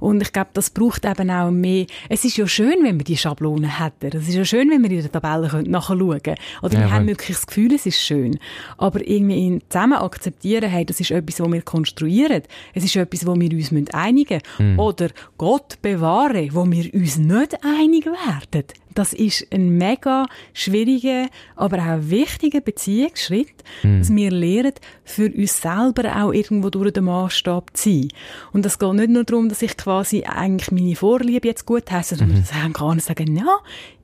Und 0.00 0.20
ich 0.20 0.32
glaube, 0.32 0.50
das 0.54 0.70
braucht 0.70 1.04
eben 1.04 1.30
auch 1.30 1.50
mehr. 1.50 1.86
Es 2.08 2.24
ist 2.24 2.36
ja 2.36 2.46
schön, 2.46 2.82
wenn 2.82 2.98
wir 2.98 3.04
die 3.04 3.16
Schablonen 3.16 3.78
hätten. 3.78 4.16
Es 4.16 4.28
ist 4.28 4.34
ja 4.34 4.44
schön, 4.44 4.70
wenn 4.70 4.82
wir 4.82 4.90
in 4.90 5.02
der 5.02 5.12
Tabelle 5.12 5.62
nachschauen 5.68 6.22
können. 6.22 6.36
Oder 6.62 6.74
ja, 6.74 6.80
wir 6.80 6.90
haben 6.92 7.06
wirklich 7.06 7.36
das 7.36 7.46
Gefühl, 7.46 7.74
es 7.74 7.86
ist 7.86 8.00
schön. 8.00 8.38
Aber 8.76 9.06
irgendwie 9.06 9.60
zusammen 9.68 9.98
akzeptieren, 9.98 10.70
hey, 10.70 10.84
das 10.84 11.00
ist 11.00 11.10
etwas, 11.10 11.40
was 11.40 11.52
wir 11.52 11.62
konstruieren. 11.62 12.42
Es 12.74 12.84
ist 12.84 12.96
etwas, 12.96 13.26
wo 13.26 13.38
wir 13.38 13.50
uns 13.50 13.72
einigen 13.92 14.40
müssen. 14.58 14.72
Mhm. 14.72 14.78
Oder 14.78 15.08
Gott 15.36 15.80
bewahre, 15.82 16.48
wo 16.52 16.70
wir 16.70 16.92
uns 16.94 17.18
nicht 17.18 17.58
einig 17.64 18.06
werden. 18.06 18.64
Das 18.98 19.12
ist 19.12 19.46
ein 19.52 19.78
mega 19.78 20.26
schwieriger, 20.54 21.28
aber 21.54 21.78
auch 21.78 22.10
wichtiger 22.10 22.60
Beziehungsschritt, 22.60 23.54
mhm. 23.84 24.00
dass 24.00 24.12
wir 24.12 24.32
lernen, 24.32 24.72
für 25.04 25.30
uns 25.32 25.62
selber 25.62 26.16
auch 26.16 26.32
irgendwo 26.32 26.68
durch 26.68 26.92
den 26.92 27.04
Maßstab 27.04 27.76
zu 27.76 27.90
sein. 27.90 28.08
Und 28.52 28.64
das 28.64 28.80
geht 28.80 28.92
nicht 28.94 29.10
nur 29.10 29.22
darum, 29.22 29.48
dass 29.48 29.62
ich 29.62 29.76
quasi 29.76 30.24
eigentlich 30.24 30.72
meine 30.72 30.96
Vorliebe 30.96 31.46
jetzt 31.46 31.64
gut 31.64 31.88
heiße, 31.88 32.16
sondern 32.16 32.38
mhm. 32.38 32.44
sagen 32.44 32.72
kann, 32.72 32.98
sagen, 32.98 33.36
ja, 33.36 33.58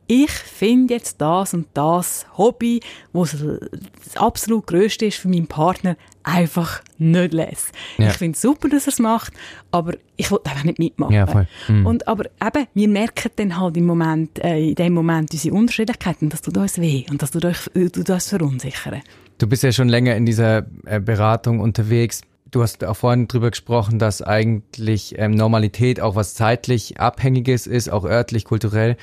ich 0.07 0.31
finde 0.31 0.95
jetzt 0.95 1.21
das 1.21 1.55
und 1.55 1.67
das 1.75 2.27
Hobby, 2.37 2.81
was 3.13 3.33
das 3.33 4.17
absolut 4.17 4.67
größte 4.67 5.07
ist 5.07 5.19
für 5.19 5.29
meinen 5.29 5.47
Partner, 5.47 5.97
einfach 6.23 6.83
nicht 6.99 7.33
lesen. 7.33 7.71
Ja. 7.99 8.09
Ich 8.09 8.15
finde 8.15 8.37
es 8.37 8.43
super, 8.43 8.69
dass 8.69 8.87
er 8.87 8.93
es 8.93 8.99
macht, 8.99 9.33
aber 9.71 9.95
ich 10.17 10.31
will 10.31 10.39
einfach 10.45 10.65
nicht 10.65 10.79
mitmachen. 10.79 11.15
Ja. 11.15 11.47
Mhm. 11.69 11.87
Und, 11.87 12.09
aber 12.09 12.25
eben, 12.43 12.67
wir 12.75 12.89
merken 12.89 13.31
dann 13.37 13.59
halt 13.59 13.77
im 13.77 13.87
Moment, 13.87 14.43
äh, 14.43 14.71
in 14.71 14.75
dem 14.75 14.95
Moment 14.95 15.33
unsere 15.33 15.55
Unterschiedlichkeiten, 15.55 16.31
dass 16.31 16.43
tut 16.43 16.57
uns 16.57 16.79
weh 16.79 17.05
und 17.11 17.23
das 17.23 17.31
tut 17.31 17.45
uns, 17.45 17.67
äh, 17.69 17.91
tut 17.91 18.09
uns 18.09 18.29
verunsichern. 18.29 19.03
Du 19.39 19.47
bist 19.47 19.63
ja 19.63 19.73
schon 19.73 19.89
länger 19.89 20.17
in 20.17 20.27
dieser 20.27 20.67
äh, 20.87 21.01
Beratung 21.01 21.61
unterwegs. 21.61 22.23
Du 22.51 22.63
hast 22.63 22.85
auch 22.85 22.97
vorhin 22.97 23.27
drüber 23.27 23.51
gesprochen, 23.51 23.99
dass 23.99 24.23
eigentlich 24.23 25.19
ähm, 25.19 25.33
Normalität 25.33 26.01
auch 26.01 26.15
was 26.15 26.35
zeitlich 26.35 27.01
Abhängiges 27.01 27.67
ist, 27.67 27.91
auch 27.91 28.05
örtlich, 28.05 28.45
kulturell. 28.45 28.97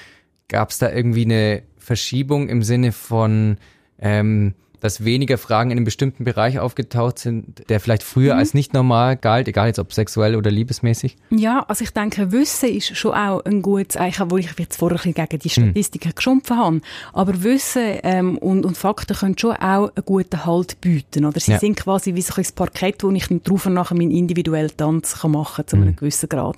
Gab 0.51 0.71
es 0.71 0.79
da 0.79 0.91
irgendwie 0.91 1.23
eine 1.23 1.63
Verschiebung 1.77 2.49
im 2.49 2.61
Sinne 2.61 2.91
von 2.91 3.57
ähm, 3.99 4.53
dass 4.81 5.05
weniger 5.05 5.37
Fragen 5.37 5.71
in 5.71 5.77
einem 5.77 5.85
bestimmten 5.85 6.23
Bereich 6.25 6.59
aufgetaucht 6.59 7.19
sind, 7.19 7.69
der 7.69 7.79
vielleicht 7.79 8.03
früher 8.03 8.33
mhm. 8.33 8.39
als 8.39 8.53
nicht 8.53 8.73
normal 8.73 9.15
galt, 9.15 9.47
egal 9.47 9.67
jetzt 9.67 9.79
ob 9.79 9.93
sexuell 9.93 10.35
oder 10.35 10.51
liebesmäßig? 10.51 11.17
Ja, 11.29 11.63
also 11.67 11.83
ich 11.83 11.91
denke, 11.91 12.31
Wissen 12.31 12.69
ist 12.69 12.97
schon 12.97 13.13
auch 13.13 13.45
ein 13.45 13.61
gutes 13.61 13.95
Eichen, 13.95 14.29
wo 14.31 14.37
ich 14.37 14.49
jetzt 14.57 14.77
vorher 14.77 14.99
ein 14.99 15.13
bisschen 15.13 15.27
gegen 15.27 15.39
die 15.39 15.47
mhm. 15.47 15.65
Statistiken 15.67 16.09
mhm. 16.09 16.15
geschumpfen 16.15 16.57
habe. 16.57 16.81
Aber 17.13 17.43
Wissen 17.43 17.99
ähm, 18.03 18.37
und, 18.39 18.65
und 18.65 18.75
Fakten 18.75 19.15
können 19.15 19.37
schon 19.37 19.55
auch 19.55 19.91
einen 19.95 20.05
guten 20.05 20.45
Halt 20.45 20.81
bieten. 20.81 21.25
Oder 21.25 21.39
sie 21.39 21.51
ja. 21.51 21.59
sind 21.59 21.77
quasi 21.77 22.15
wie 22.15 22.21
so 22.21 22.33
ein 22.35 22.45
Parkett, 22.55 23.03
wo 23.03 23.11
ich 23.11 23.27
drauf 23.43 23.67
und 23.67 23.75
nachher 23.75 23.95
meinen 23.95 24.11
individuellen 24.11 24.75
Tanz 24.75 25.21
kann 25.21 25.31
machen 25.31 25.57
kann, 25.57 25.67
zu 25.67 25.75
einem 25.75 25.89
mhm. 25.89 25.95
gewissen 25.95 26.27
Grad. 26.27 26.57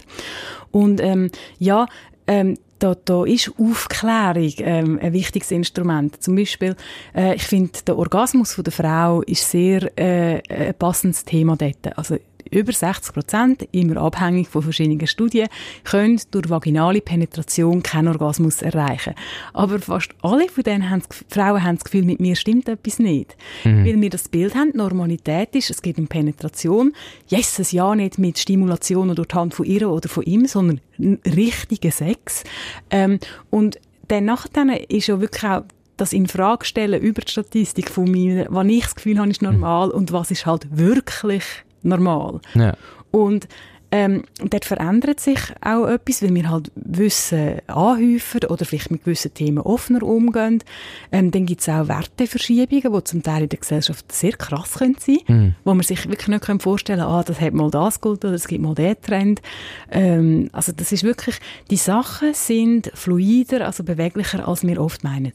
Und 0.71 1.01
ähm, 1.01 1.29
ja, 1.59 1.87
ähm, 2.25 2.55
da, 2.83 2.95
da 2.95 3.23
ist 3.23 3.51
Aufklärung 3.57 4.53
ähm, 4.57 4.99
ein 5.01 5.13
wichtiges 5.13 5.51
Instrument. 5.51 6.21
Zum 6.21 6.35
Beispiel, 6.35 6.75
äh, 7.15 7.35
ich 7.35 7.43
finde, 7.43 7.79
der 7.87 7.97
Orgasmus 7.97 8.53
von 8.53 8.63
der 8.65 8.73
Frau 8.73 9.21
ist 9.21 9.49
sehr 9.49 9.97
äh, 9.97 10.41
ein 10.49 10.73
passendes 10.73 11.23
Thema 11.23 11.55
dort. 11.55 11.97
Also 11.97 12.17
über 12.55 12.71
60 12.71 13.13
Prozent, 13.13 13.67
immer 13.71 13.97
abhängig 13.97 14.47
von 14.49 14.61
verschiedenen 14.61 15.07
Studien, 15.07 15.47
können 15.83 16.19
durch 16.31 16.49
vaginale 16.49 17.01
Penetration 17.01 17.83
keinen 17.83 18.09
Orgasmus 18.09 18.61
erreichen. 18.61 19.13
Aber 19.53 19.79
fast 19.79 20.11
alle 20.21 20.49
von 20.49 20.63
denen 20.63 20.89
haben 20.89 21.03
Frauen 21.29 21.63
haben 21.63 21.77
das 21.77 21.85
Gefühl, 21.85 22.03
mit 22.03 22.19
mir 22.19 22.35
stimmt 22.35 22.69
etwas 22.69 22.99
nicht. 22.99 23.35
Mhm. 23.63 23.85
Weil 23.85 24.01
wir 24.01 24.09
das 24.09 24.29
Bild 24.29 24.55
haben, 24.55 24.71
Normalität 24.73 25.55
ist, 25.55 25.69
es 25.69 25.81
geht 25.81 25.97
um 25.97 26.07
Penetration. 26.07 26.93
Yes, 27.27 27.59
es 27.59 27.71
ja 27.71 27.95
nicht 27.95 28.17
mit 28.17 28.37
Stimulation 28.37 29.07
oder 29.07 29.15
durch 29.15 29.27
die 29.29 29.35
Hand 29.35 29.53
von 29.53 29.65
ihr 29.65 29.89
oder 29.89 30.09
von 30.09 30.23
ihm, 30.23 30.45
sondern 30.45 30.81
richtigen 30.99 31.91
Sex. 31.91 32.43
Ähm, 32.89 33.19
und 33.49 33.79
dann 34.07 34.25
nachher 34.25 34.89
ist 34.89 35.07
ja 35.07 35.19
wirklich 35.19 35.43
auch 35.43 35.63
das 35.97 36.13
in 36.13 36.27
Frage 36.27 36.65
stellen 36.65 37.01
über 37.01 37.21
die 37.21 37.31
Statistik 37.31 37.89
von 37.89 38.09
mir, 38.09 38.47
was 38.49 38.67
ich 38.67 38.83
das 38.83 38.95
Gefühl 38.95 39.19
habe, 39.19 39.29
ist 39.29 39.41
normal 39.41 39.87
mhm. 39.87 39.93
und 39.93 40.11
was 40.11 40.31
ist 40.31 40.45
halt 40.45 40.67
wirklich 40.75 41.43
normal. 41.83 42.41
Ja. 42.55 42.75
Und 43.11 43.47
ähm, 43.95 44.23
dort 44.43 44.65
verändert 44.65 45.19
sich 45.19 45.39
auch 45.61 45.85
etwas, 45.85 46.23
weil 46.23 46.33
wir 46.33 46.49
halt 46.49 46.71
Wissen 46.73 47.59
anhäufen 47.67 48.43
oder 48.49 48.65
vielleicht 48.65 48.89
mit 48.89 49.03
gewissen 49.03 49.35
Themen 49.35 49.59
offener 49.59 50.01
umgehen. 50.01 50.63
Ähm, 51.11 51.29
dann 51.29 51.45
gibt 51.45 51.61
es 51.61 51.69
auch 51.69 51.87
Werteverschiebungen, 51.87 52.91
die 52.91 53.03
zum 53.03 53.21
Teil 53.21 53.43
in 53.43 53.49
der 53.49 53.59
Gesellschaft 53.59 54.11
sehr 54.11 54.31
krass 54.31 54.79
können 54.79 54.95
sein 54.97 55.19
mhm. 55.27 55.55
wo 55.63 55.75
man 55.75 55.83
sich 55.83 56.09
wirklich 56.09 56.27
nicht 56.27 56.63
vorstellen 56.63 57.01
kann, 57.01 57.07
ah, 57.07 57.23
das 57.23 57.39
hat 57.39 57.53
mal 57.53 57.69
das 57.69 58.01
gut 58.01 58.25
oder 58.25 58.33
es 58.33 58.47
gibt 58.47 58.63
mal 58.63 58.73
den 58.73 58.99
Trend. 58.99 59.43
Ähm, 59.91 60.49
also 60.53 60.71
das 60.71 60.91
ist 60.91 61.03
wirklich, 61.03 61.37
die 61.69 61.77
Sachen 61.77 62.33
sind 62.33 62.89
fluider, 62.95 63.63
also 63.63 63.83
beweglicher, 63.83 64.47
als 64.47 64.65
wir 64.65 64.81
oft 64.81 65.03
meinen. 65.03 65.33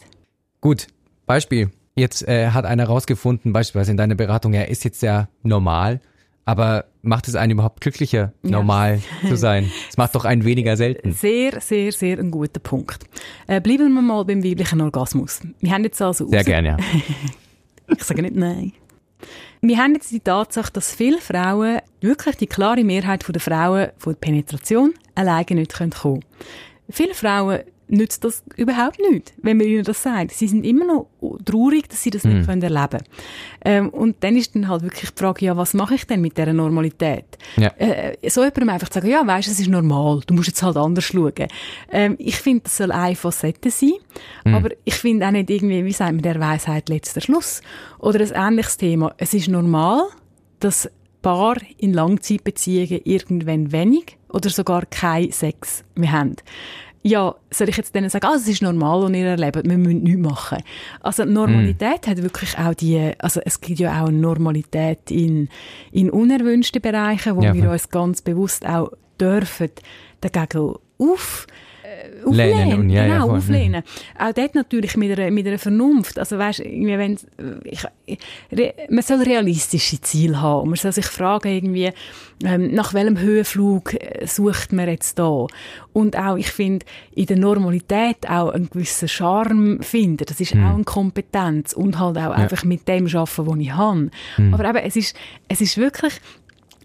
Gut, 0.60 0.88
Beispiel. 1.26 1.70
Jetzt 1.94 2.26
äh, 2.26 2.50
hat 2.50 2.64
einer 2.64 2.84
herausgefunden, 2.84 3.52
beispielsweise 3.52 3.92
in 3.92 3.96
deiner 3.96 4.16
Beratung, 4.16 4.52
er 4.52 4.66
ist 4.66 4.82
jetzt 4.82 5.02
ja 5.02 5.28
normal 5.44 6.00
aber 6.48 6.86
macht 7.02 7.28
es 7.28 7.34
einen 7.34 7.52
überhaupt 7.52 7.82
glücklicher, 7.82 8.32
normal 8.40 9.02
ja. 9.22 9.28
zu 9.28 9.36
sein? 9.36 9.70
Es 9.90 9.98
macht 9.98 10.14
doch 10.14 10.24
einen 10.24 10.46
weniger 10.46 10.78
selten. 10.78 11.12
Sehr, 11.12 11.60
sehr, 11.60 11.92
sehr 11.92 12.18
ein 12.18 12.30
guter 12.30 12.58
Punkt. 12.58 13.04
Äh, 13.46 13.60
bleiben 13.60 13.92
wir 13.92 14.00
mal 14.00 14.24
beim 14.24 14.42
weiblichen 14.42 14.80
Orgasmus. 14.80 15.42
Wir 15.60 15.72
haben 15.72 15.84
jetzt 15.84 16.00
also... 16.00 16.26
Sehr 16.26 16.44
gerne, 16.44 16.68
ja. 16.68 16.76
ich 17.94 18.02
sage 18.02 18.22
nicht 18.22 18.34
nein. 18.34 18.72
Wir 19.60 19.76
haben 19.76 19.92
jetzt 19.92 20.10
die 20.10 20.20
Tatsache, 20.20 20.72
dass 20.72 20.94
viele 20.94 21.18
Frauen, 21.18 21.80
wirklich 22.00 22.36
die 22.36 22.46
klare 22.46 22.82
Mehrheit 22.82 23.26
der 23.28 23.42
Frauen 23.42 23.88
von 23.98 24.14
der 24.14 24.20
Penetration 24.20 24.94
alleine 25.16 25.44
nicht 25.50 25.74
kommen 25.74 25.90
können. 25.90 26.24
Viele 26.88 27.12
Frauen 27.12 27.60
nützt 27.88 28.24
das 28.24 28.42
überhaupt 28.56 28.98
nicht, 29.10 29.32
wenn 29.42 29.56
man 29.56 29.66
ihnen 29.66 29.84
das 29.84 30.02
sagt. 30.02 30.32
Sie 30.32 30.46
sind 30.46 30.64
immer 30.64 30.86
noch 30.86 31.06
traurig, 31.44 31.88
dass 31.88 32.02
sie 32.02 32.10
das 32.10 32.24
mm. 32.24 32.28
nicht 32.28 32.40
mhm. 32.40 32.46
können 32.46 32.62
erleben 32.62 33.04
ähm, 33.64 33.88
Und 33.88 34.16
dann 34.20 34.36
ist 34.36 34.54
dann 34.54 34.68
halt 34.68 34.82
wirklich 34.82 35.10
die 35.10 35.18
Frage, 35.18 35.46
ja, 35.46 35.56
was 35.56 35.74
mache 35.74 35.94
ich 35.94 36.06
denn 36.06 36.20
mit 36.20 36.36
dieser 36.36 36.52
Normalität? 36.52 37.24
Ja. 37.56 37.68
Äh, 37.78 38.16
so 38.28 38.42
jemandem 38.42 38.70
einfach 38.70 38.88
zu 38.88 38.94
sagen, 38.94 39.10
ja, 39.10 39.26
weißt, 39.26 39.48
es 39.48 39.60
ist 39.60 39.68
normal, 39.68 40.20
du 40.26 40.34
musst 40.34 40.48
jetzt 40.48 40.62
halt 40.62 40.76
anders 40.76 41.04
schauen. 41.04 41.32
Ähm, 41.90 42.16
ich 42.18 42.36
finde, 42.36 42.64
das 42.64 42.76
soll 42.76 42.92
eine 42.92 43.16
Facette 43.16 43.70
sein, 43.70 43.94
mm. 44.44 44.54
aber 44.54 44.70
ich 44.84 44.94
finde 44.94 45.26
auch 45.26 45.30
nicht 45.30 45.50
irgendwie, 45.50 45.84
wie 45.84 45.92
sagt 45.92 46.12
man, 46.12 46.22
der 46.22 46.38
Weisheit 46.40 46.88
letzter 46.88 47.20
Schluss. 47.20 47.62
Oder 47.98 48.20
ein 48.20 48.52
ähnliches 48.52 48.76
Thema. 48.76 49.14
Es 49.18 49.34
ist 49.34 49.48
normal, 49.48 50.02
dass 50.60 50.90
Paar 51.22 51.56
in 51.78 51.92
Langzeitbeziehungen 51.92 53.00
irgendwann 53.04 53.72
wenig 53.72 54.18
oder 54.28 54.50
sogar 54.50 54.86
kein 54.86 55.32
Sex 55.32 55.82
mehr 55.96 56.12
haben 56.12 56.36
ja, 57.02 57.34
soll 57.50 57.68
ich 57.68 57.76
jetzt 57.76 57.94
denen 57.94 58.10
sagen, 58.10 58.26
ah, 58.26 58.34
es 58.34 58.48
ist 58.48 58.62
normal 58.62 59.04
und 59.04 59.14
ihr 59.14 59.26
erlebt, 59.26 59.56
wir 59.64 59.78
müssen 59.78 60.02
nichts 60.02 60.20
machen. 60.20 60.58
Also 61.00 61.24
Normalität 61.24 62.06
mm. 62.06 62.10
hat 62.10 62.22
wirklich 62.22 62.58
auch 62.58 62.74
die, 62.74 63.12
also 63.18 63.40
es 63.44 63.60
gibt 63.60 63.78
ja 63.78 64.02
auch 64.02 64.10
Normalität 64.10 65.10
in, 65.10 65.48
in 65.92 66.10
unerwünschten 66.10 66.82
Bereichen, 66.82 67.36
wo 67.36 67.42
ja, 67.42 67.54
wir 67.54 67.70
uns 67.70 67.88
ganz 67.88 68.22
bewusst 68.22 68.66
auch 68.66 68.90
dürfen 69.20 69.70
dagegen 70.20 70.74
auf 70.98 71.46
äh, 71.88 72.26
auflehnen. 72.26 72.80
Und, 72.80 72.90
ja, 72.90 73.06
genau, 73.06 73.28
ja, 73.28 73.36
auflehnen. 73.36 73.82
Auch 74.18 74.32
dort 74.32 74.54
natürlich 74.54 74.96
mit 74.96 75.18
einer, 75.18 75.30
mit 75.30 75.46
einer 75.46 75.58
Vernunft. 75.58 76.18
Also 76.18 76.38
weißt, 76.38 76.60
wenn, 76.60 77.18
ich, 77.64 77.84
re, 78.52 78.74
man 78.90 79.02
soll 79.02 79.22
realistische 79.22 80.00
Ziele 80.00 80.40
haben. 80.40 80.70
Man 80.70 80.76
soll 80.76 80.92
sich 80.92 81.06
fragen, 81.06 81.48
irgendwie, 81.48 81.92
ähm, 82.44 82.74
nach 82.74 82.94
welchem 82.94 83.18
Höhenflug 83.18 83.94
äh, 83.94 84.26
sucht 84.26 84.72
man 84.72 84.88
jetzt 84.88 85.18
da? 85.18 85.46
Und 85.92 86.16
auch, 86.16 86.36
ich 86.36 86.50
finde, 86.50 86.86
in 87.14 87.26
der 87.26 87.38
Normalität 87.38 88.28
auch 88.28 88.50
einen 88.50 88.70
gewissen 88.70 89.08
Charme 89.08 89.82
finden. 89.82 90.24
Das 90.26 90.40
ist 90.40 90.54
mhm. 90.54 90.64
auch 90.64 90.74
eine 90.74 90.84
Kompetenz. 90.84 91.72
Und 91.72 91.98
halt 91.98 92.16
auch 92.18 92.22
ja. 92.22 92.32
einfach 92.32 92.64
mit 92.64 92.86
dem 92.88 93.06
arbeiten, 93.06 93.46
was 93.46 93.58
ich 93.58 93.72
habe. 93.72 94.10
Mhm. 94.36 94.54
Aber 94.54 94.68
eben, 94.68 94.78
es 94.78 94.96
ist, 94.96 95.16
es 95.48 95.60
ist 95.60 95.78
wirklich, 95.78 96.20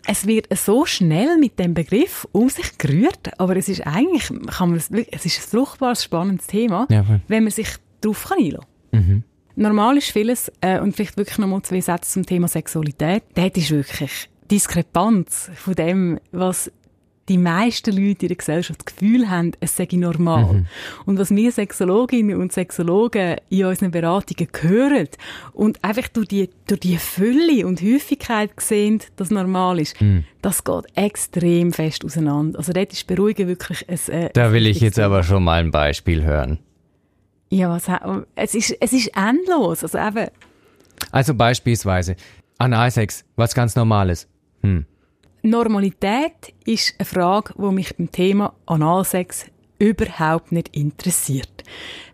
es 0.05 0.27
wird 0.27 0.47
so 0.57 0.85
schnell 0.85 1.37
mit 1.37 1.59
dem 1.59 1.73
Begriff 1.73 2.27
um 2.31 2.49
sich 2.49 2.77
gerührt, 2.77 3.39
aber 3.39 3.55
es 3.55 3.69
ist 3.69 3.85
eigentlich, 3.87 4.27
kann 4.47 4.69
man 4.69 4.77
es, 4.77 4.89
ist 4.89 5.25
ein 5.25 5.49
fruchtbares, 5.49 6.03
spannendes 6.03 6.47
Thema, 6.47 6.87
ja, 6.89 7.05
wenn 7.27 7.43
man 7.43 7.51
sich 7.51 7.69
darauf 8.01 8.31
einlassen 8.31 8.67
kann. 8.91 9.07
Mhm. 9.07 9.23
Normal 9.55 9.97
ist 9.97 10.11
vieles, 10.11 10.51
äh, 10.61 10.79
und 10.79 10.95
vielleicht 10.95 11.15
wirklich 11.17 11.37
nochmal 11.37 11.61
zwei 11.61 11.79
Sätze 11.79 12.11
zum 12.11 12.25
Thema 12.25 12.47
Sexualität, 12.47 13.23
dort 13.35 13.55
ist 13.57 13.71
wirklich 13.71 14.29
Diskrepanz 14.49 15.51
von 15.55 15.75
dem, 15.75 16.19
was 16.31 16.71
die 17.29 17.37
meisten 17.37 17.91
Leute 17.91 18.23
in 18.23 18.27
der 18.29 18.37
Gesellschaft 18.37 18.81
das 18.85 18.95
Gefühl 18.95 19.29
haben, 19.29 19.51
es 19.59 19.77
sei 19.77 19.87
normal. 19.93 20.53
Mhm. 20.53 20.65
Und 21.05 21.19
was 21.19 21.31
wir 21.33 21.51
Sexologinnen 21.51 22.39
und 22.39 22.51
Sexologen 22.51 23.37
in 23.49 23.65
unseren 23.65 23.91
Beratungen 23.91 24.49
hören 24.59 25.07
und 25.53 25.83
einfach 25.83 26.07
durch 26.09 26.27
die, 26.27 26.49
durch 26.67 26.81
die 26.81 26.97
Fülle 26.97 27.65
und 27.65 27.81
Häufigkeit 27.81 28.51
sehen, 28.59 28.99
dass 29.15 29.29
normal 29.29 29.79
ist, 29.79 29.99
mhm. 30.01 30.25
das 30.41 30.63
geht 30.63 30.85
extrem 30.95 31.71
fest 31.71 32.03
auseinander. 32.03 32.59
Also 32.59 32.73
dort 32.73 32.91
ist 32.91 33.07
Beruhigen 33.07 33.47
wirklich 33.47 33.87
ein, 33.87 34.13
äh, 34.13 34.29
Da 34.33 34.51
will 34.51 34.67
ich 34.67 34.81
jetzt 34.81 34.99
aber 34.99 35.23
schon 35.23 35.43
mal 35.43 35.61
ein 35.61 35.71
Beispiel 35.71 36.23
hören. 36.23 36.59
Ja, 37.49 37.69
was, 37.69 37.83
es 38.35 38.55
ist, 38.55 38.75
es 38.79 38.93
ist 38.93 39.11
endlos. 39.15 39.83
Also 39.83 39.97
eben, 39.97 40.27
Also 41.11 41.35
beispielsweise 41.35 42.15
Analsex, 42.57 43.23
was 43.35 43.53
ganz 43.53 43.75
Normales. 43.75 44.27
Hm. 44.61 44.85
Normalität 45.45 46.53
ist 46.63 46.95
eine 46.97 47.05
Frage, 47.05 47.53
die 47.57 47.73
mich 47.73 47.97
beim 47.97 48.09
Thema 48.09 48.53
Analsex 48.65 49.45
überhaupt 49.77 50.53
nicht 50.53 50.69
interessiert. 50.69 51.65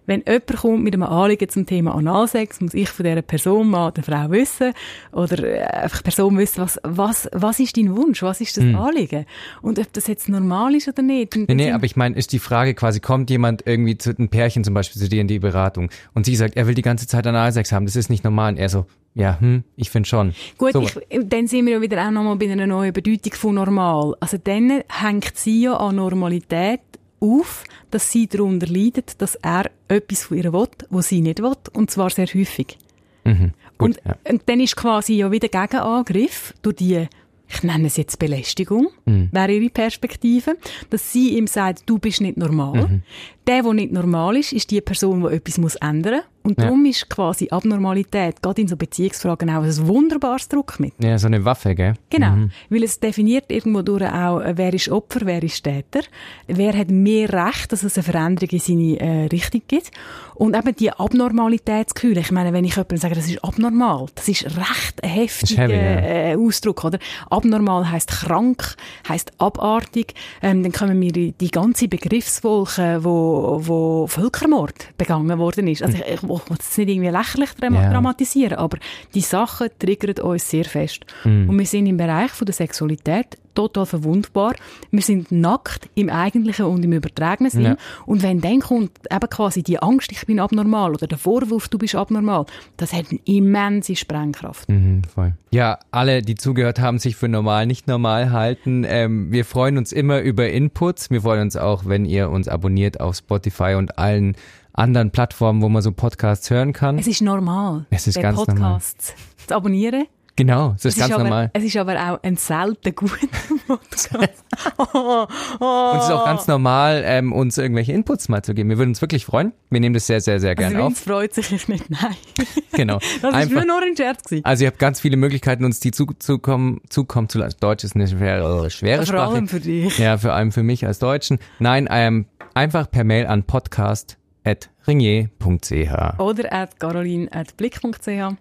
Wenn 0.08 0.24
jemand 0.26 0.58
kommt 0.58 0.84
mit 0.84 0.96
einem 0.96 1.04
Anliegen 1.04 1.48
zum 1.48 1.68
Thema 1.68 1.94
Analsex, 1.94 2.60
muss 2.60 2.74
ich 2.74 2.90
von 2.90 3.06
dieser 3.06 3.22
Person, 3.22 3.70
Mann 3.70 3.92
oder 3.92 4.02
Frau 4.02 4.32
wissen, 4.32 4.74
oder 5.12 5.44
äh, 5.44 5.62
einfach 5.62 6.02
Person 6.02 6.36
wissen, 6.40 6.62
was, 6.64 6.80
was, 6.82 7.30
was 7.32 7.60
ist 7.60 7.78
dein 7.78 7.96
Wunsch, 7.96 8.24
was 8.24 8.42
ist 8.42 8.58
das 8.58 8.64
hm. 8.64 8.76
Anliegen? 8.76 9.26
Und 9.62 9.78
ob 9.78 9.94
das 9.94 10.08
jetzt 10.08 10.28
normal 10.28 10.74
ist 10.74 10.88
oder 10.88 11.04
nicht. 11.04 11.36
Nee, 11.36 11.54
nee, 11.54 11.72
aber 11.72 11.86
ich 11.86 11.96
meine, 11.96 12.16
ist 12.16 12.32
die 12.32 12.40
Frage 12.40 12.74
quasi, 12.74 13.00
kommt 13.00 13.30
jemand 13.30 13.68
irgendwie 13.68 14.00
zu 14.00 14.10
einem 14.10 14.30
Pärchen 14.30 14.64
zum 14.64 14.74
Beispiel 14.74 15.00
zu 15.00 15.08
dir 15.08 15.22
in 15.22 15.28
die 15.28 15.38
Beratung 15.38 15.92
und 16.16 16.26
sie 16.26 16.36
sagt, 16.36 16.58
er 16.58 16.66
will 16.66 16.74
die 16.74 16.82
ganze 16.82 17.06
Zeit 17.06 17.28
Analsex 17.28 17.72
haben, 17.72 17.86
das 17.86 17.96
ist 17.96 18.10
nicht 18.10 18.24
normal. 18.24 18.54
Und 18.54 18.58
er 18.58 18.70
so, 18.70 18.88
ja, 19.16 19.40
hm, 19.40 19.64
ich 19.76 19.90
finde 19.90 20.08
schon. 20.08 20.34
Gut, 20.58 20.74
so. 20.74 20.82
ich, 20.82 20.98
dann 21.26 21.48
sind 21.48 21.66
wir 21.66 21.74
ja 21.74 21.82
wieder 21.82 22.06
auch 22.06 22.12
nochmal 22.12 22.36
bei 22.36 22.52
einer 22.52 22.68
neuen 22.68 22.94
Bedeutung 22.94 23.34
von 23.34 23.56
normal. 23.56 24.16
Also 24.20 24.38
dann 24.38 24.84
hängt 24.88 25.36
sie 25.36 25.64
ja 25.64 25.76
an 25.76 25.98
Normalität 25.98 26.82
auf, 27.20 27.64
dass 27.92 28.12
sie 28.12 28.28
darunter 28.28 28.68
leidet, 28.68 29.22
dass 29.22 29.36
er 29.36 29.70
etwas 29.88 30.24
von 30.24 30.38
ihr 30.38 30.54
will, 30.54 30.68
was 30.90 31.10
sie 31.10 31.22
nicht 31.22 31.42
will, 31.42 31.56
und 31.74 31.92
zwar 31.92 32.10
sehr 32.10 32.28
häufig. 32.28 32.78
Mhm, 33.26 33.52
gut, 33.78 33.98
und, 33.98 34.02
ja. 34.06 34.16
und 34.32 34.44
dann 34.46 34.60
ist 34.62 34.78
quasi 34.78 35.16
ja 35.16 35.32
wieder 35.32 35.50
Gegenangriff 35.50 36.54
durch 36.62 36.78
die 36.78 37.08
ich 37.52 37.64
nenne 37.64 37.88
es 37.88 37.98
jetzt 37.98 38.20
Belästigung, 38.20 38.90
mhm. 39.06 39.30
wäre 39.32 39.52
ihre 39.52 39.70
Perspektive, 39.70 40.56
dass 40.90 41.12
sie 41.12 41.36
ihm 41.36 41.48
sagt, 41.48 41.84
du 41.88 41.98
bist 41.98 42.22
nicht 42.22 42.38
normal. 42.38 42.88
Mhm. 42.88 43.04
Der, 43.50 43.64
der 43.64 43.74
nicht 43.74 43.92
normal 43.92 44.38
ist, 44.38 44.54
ist 44.54 44.70
die 44.70 44.80
Person, 44.80 45.22
die 45.22 45.36
etwas 45.36 45.58
muss 45.58 45.76
ändern 45.78 46.18
muss. 46.18 46.24
Und 46.42 46.58
ja. 46.58 46.66
darum 46.66 46.86
ist 46.86 47.10
quasi 47.10 47.48
Abnormalität, 47.50 48.42
gerade 48.42 48.62
in 48.62 48.68
so 48.68 48.76
Beziehungsfragen, 48.76 49.50
auch 49.50 49.64
ein 49.64 49.88
wunderbares 49.88 50.48
Druckmittel. 50.48 51.06
Ja, 51.06 51.18
so 51.18 51.28
eine 51.28 51.44
Waffe, 51.44 51.76
gell? 51.76 51.94
Genau. 52.10 52.32
Mhm. 52.32 52.52
Weil 52.70 52.84
es 52.84 53.00
definiert 53.00 53.46
irgendwo 53.50 53.82
durch 53.82 54.04
auch, 54.04 54.40
äh, 54.40 54.54
wer 54.56 54.74
ist 54.74 54.90
Opfer, 54.90 55.22
wer 55.26 55.44
ist 55.44 55.64
Täter. 55.64 56.02
Wer 56.48 56.78
hat 56.78 56.90
mehr 56.90 57.32
Recht, 57.32 57.72
dass 57.72 57.84
es 57.84 57.98
eine 57.98 58.04
Veränderung 58.04 58.50
in 58.50 58.60
seine 58.60 59.00
äh, 59.00 59.26
Richtung 59.26 59.62
gibt. 59.68 59.92
Und 60.36 60.56
eben 60.56 60.76
die 60.76 60.92
Abnormalitätsgefühle. 60.92 62.22
Ich 62.22 62.32
meine, 62.32 62.54
wenn 62.54 62.64
ich 62.64 62.76
jemandem 62.76 62.98
sage, 62.98 63.16
das 63.16 63.28
ist 63.28 63.44
abnormal, 63.44 64.06
das 64.16 64.30
ist 64.30 64.46
recht 64.46 65.04
ein 65.04 65.10
heftiger 65.10 65.64
heavy, 65.64 65.74
ja. 65.74 66.32
äh, 66.32 66.36
Ausdruck, 66.38 66.86
oder? 66.86 66.98
Abnormal 67.30 67.92
heisst 67.92 68.10
krank, 68.10 68.76
heisst 69.08 69.34
abartig. 69.38 70.14
Ähm, 70.42 70.64
dann 70.64 70.72
kommen 70.72 71.00
wir 71.02 71.12
die, 71.12 71.34
die 71.34 71.52
ganze 71.52 71.90
Begriffswolke, 71.90 73.04
wo, 73.04 73.39
wo 73.40 74.08
Völkermord 74.08 74.98
begangen 74.98 75.38
worden 75.38 75.68
ist. 75.68 75.84
Also 75.84 75.98
ich, 75.98 76.14
ich 76.14 76.24
will 76.24 76.40
es 76.60 76.78
nicht 76.78 76.90
irgendwie 76.90 77.10
lächerlich 77.10 77.50
yeah. 77.62 77.92
dramatisieren, 77.92 78.58
aber 78.58 78.78
die 79.14 79.22
Sachen 79.22 79.70
triggern 79.80 80.24
uns 80.26 80.50
sehr 80.50 80.66
fest. 80.66 81.06
Mm. 81.24 81.50
Und 81.50 81.60
wir 81.60 81.66
sind 81.66 81.88
im 81.88 81.98
Bereich 81.98 82.32
von 82.32 82.46
der 82.46 82.54
Sexualität 82.54 83.38
total 83.54 83.86
verwundbar. 83.86 84.54
Wir 84.92 85.02
sind 85.02 85.32
nackt 85.32 85.90
im 85.96 86.10
eigentlichen 86.10 86.66
und 86.66 86.84
im 86.84 86.94
übertragenen 86.94 87.52
Sinn. 87.52 87.64
Ja. 87.64 87.78
Und 88.06 88.24
wenn 88.24 88.42
dann 88.42 88.60
kommt 88.60 88.92
eben 89.12 89.30
quasi 89.30 89.64
die 89.64 89.82
Angst, 89.82 90.12
ich 90.12 90.26
bin 90.26 90.40
abnormal 90.40 90.92
oder 90.92 91.08
der 91.08 91.18
Vorwurf, 91.18 91.68
du 91.68 91.78
bist 91.78 91.96
abnormal, 91.96 92.46
das 92.78 92.94
hat 92.94 93.06
eine 93.10 93.20
immense 93.26 93.96
Sprengkraft. 93.96 94.70
Mhm, 94.70 95.04
voll. 95.04 95.34
Ja, 95.52 95.80
alle, 95.92 96.22
die 96.22 96.36
zugehört 96.36 96.80
haben, 96.80 97.00
sich 97.00 97.16
für 97.16 97.28
normal, 97.28 97.66
nicht 97.66 97.88
normal 97.88 98.32
halten. 98.32 98.86
Ähm, 98.88 99.32
wir 99.32 99.46
freuen 99.46 99.78
uns 99.78 99.92
immer 99.92 100.22
über 100.22 100.50
Inputs. 100.50 101.10
Wir 101.10 101.22
freuen 101.22 101.42
uns 101.42 101.58
auch, 101.58 101.86
wenn 101.86 102.06
ihr 102.06 102.30
uns 102.30 102.48
abonniert 102.48 103.00
auf 103.00 103.16
Spotify 103.16 103.76
und 103.76 103.98
allen 103.98 104.36
anderen 104.74 105.12
Plattformen, 105.12 105.62
wo 105.62 105.70
man 105.70 105.82
so 105.82 105.92
Podcasts 105.92 106.50
hören 106.50 106.74
kann. 106.74 106.98
Es 106.98 107.08
ist 107.08 107.22
normal. 107.22 107.86
Es 107.90 108.08
ist 108.08 108.22
ganz 108.22 108.38
Podcasts 108.38 109.14
normal. 109.16 109.48
zu 109.48 109.56
abonnieren. 109.56 110.06
Genau, 110.40 110.70
das 110.70 110.86
ist 110.86 110.94
es 110.94 111.00
ganz 111.00 111.10
ist 111.10 111.16
aber, 111.16 111.24
normal. 111.26 111.52
Es 111.52 111.66
ist 111.66 111.76
aber 111.76 111.96
auch 111.96 112.24
ein 112.24 112.38
selten 112.38 112.96
guter 112.96 113.18
Podcast. 113.68 114.46
oh, 114.78 114.86
oh. 115.60 115.92
Und 115.92 115.98
es 115.98 116.06
ist 116.06 116.12
auch 116.12 116.24
ganz 116.24 116.48
normal, 116.48 117.04
ähm, 117.06 117.34
uns 117.34 117.58
irgendwelche 117.58 117.92
Inputs 117.92 118.30
mal 118.30 118.42
zu 118.42 118.54
geben. 118.54 118.70
Wir 118.70 118.78
würden 118.78 118.92
uns 118.92 119.02
wirklich 119.02 119.26
freuen. 119.26 119.52
Wir 119.70 119.82
nehmen 119.82 119.96
das 119.96 120.08
sehr, 120.08 120.22
sehr, 120.22 120.40
sehr 120.40 120.56
gerne 120.56 120.78
also, 120.78 120.88
auf. 120.88 120.98
freut 120.98 121.34
sich 121.34 121.68
nicht, 121.68 121.90
nein. 121.90 122.16
Genau. 122.72 123.00
Das 123.22 123.34
Einfach, 123.34 123.60
ist 123.60 123.68
nur 123.68 123.82
ein 123.82 123.98
Scherz 123.98 124.24
gewesen. 124.24 124.46
Also 124.46 124.64
ihr 124.64 124.68
habt 124.68 124.80
ganz 124.80 125.02
viele 125.02 125.18
Möglichkeiten, 125.18 125.66
uns 125.66 125.82
die 125.82 125.92
zukommen, 125.92 126.80
zukommen 126.88 127.28
zu 127.28 127.40
lassen. 127.40 127.58
Deutsch 127.60 127.84
ist 127.84 127.98
eine 127.98 128.08
schwere, 128.08 128.70
schwere 128.70 129.06
Sprache. 129.06 129.26
Vor 129.26 129.36
allem 129.36 129.50
für 129.50 129.60
dich. 129.60 129.98
Ja, 129.98 130.18
vor 130.18 130.32
allem 130.32 130.54
für 130.54 130.64
mich 130.64 130.86
als 130.86 131.00
Deutschen. 131.00 131.40
Nein, 131.60 131.90
ähm, 131.92 132.28
einfach 132.54 132.90
per 132.90 133.04
Mail 133.04 133.28
an 133.28 133.44
podcast.ringier.ch 133.44 136.20
oder 136.20 136.54
at 136.54 136.80
caroline.blick.ch 136.80 138.38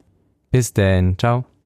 Bis 0.53 0.73
dann. 0.73 1.19
Ciao. 1.19 1.49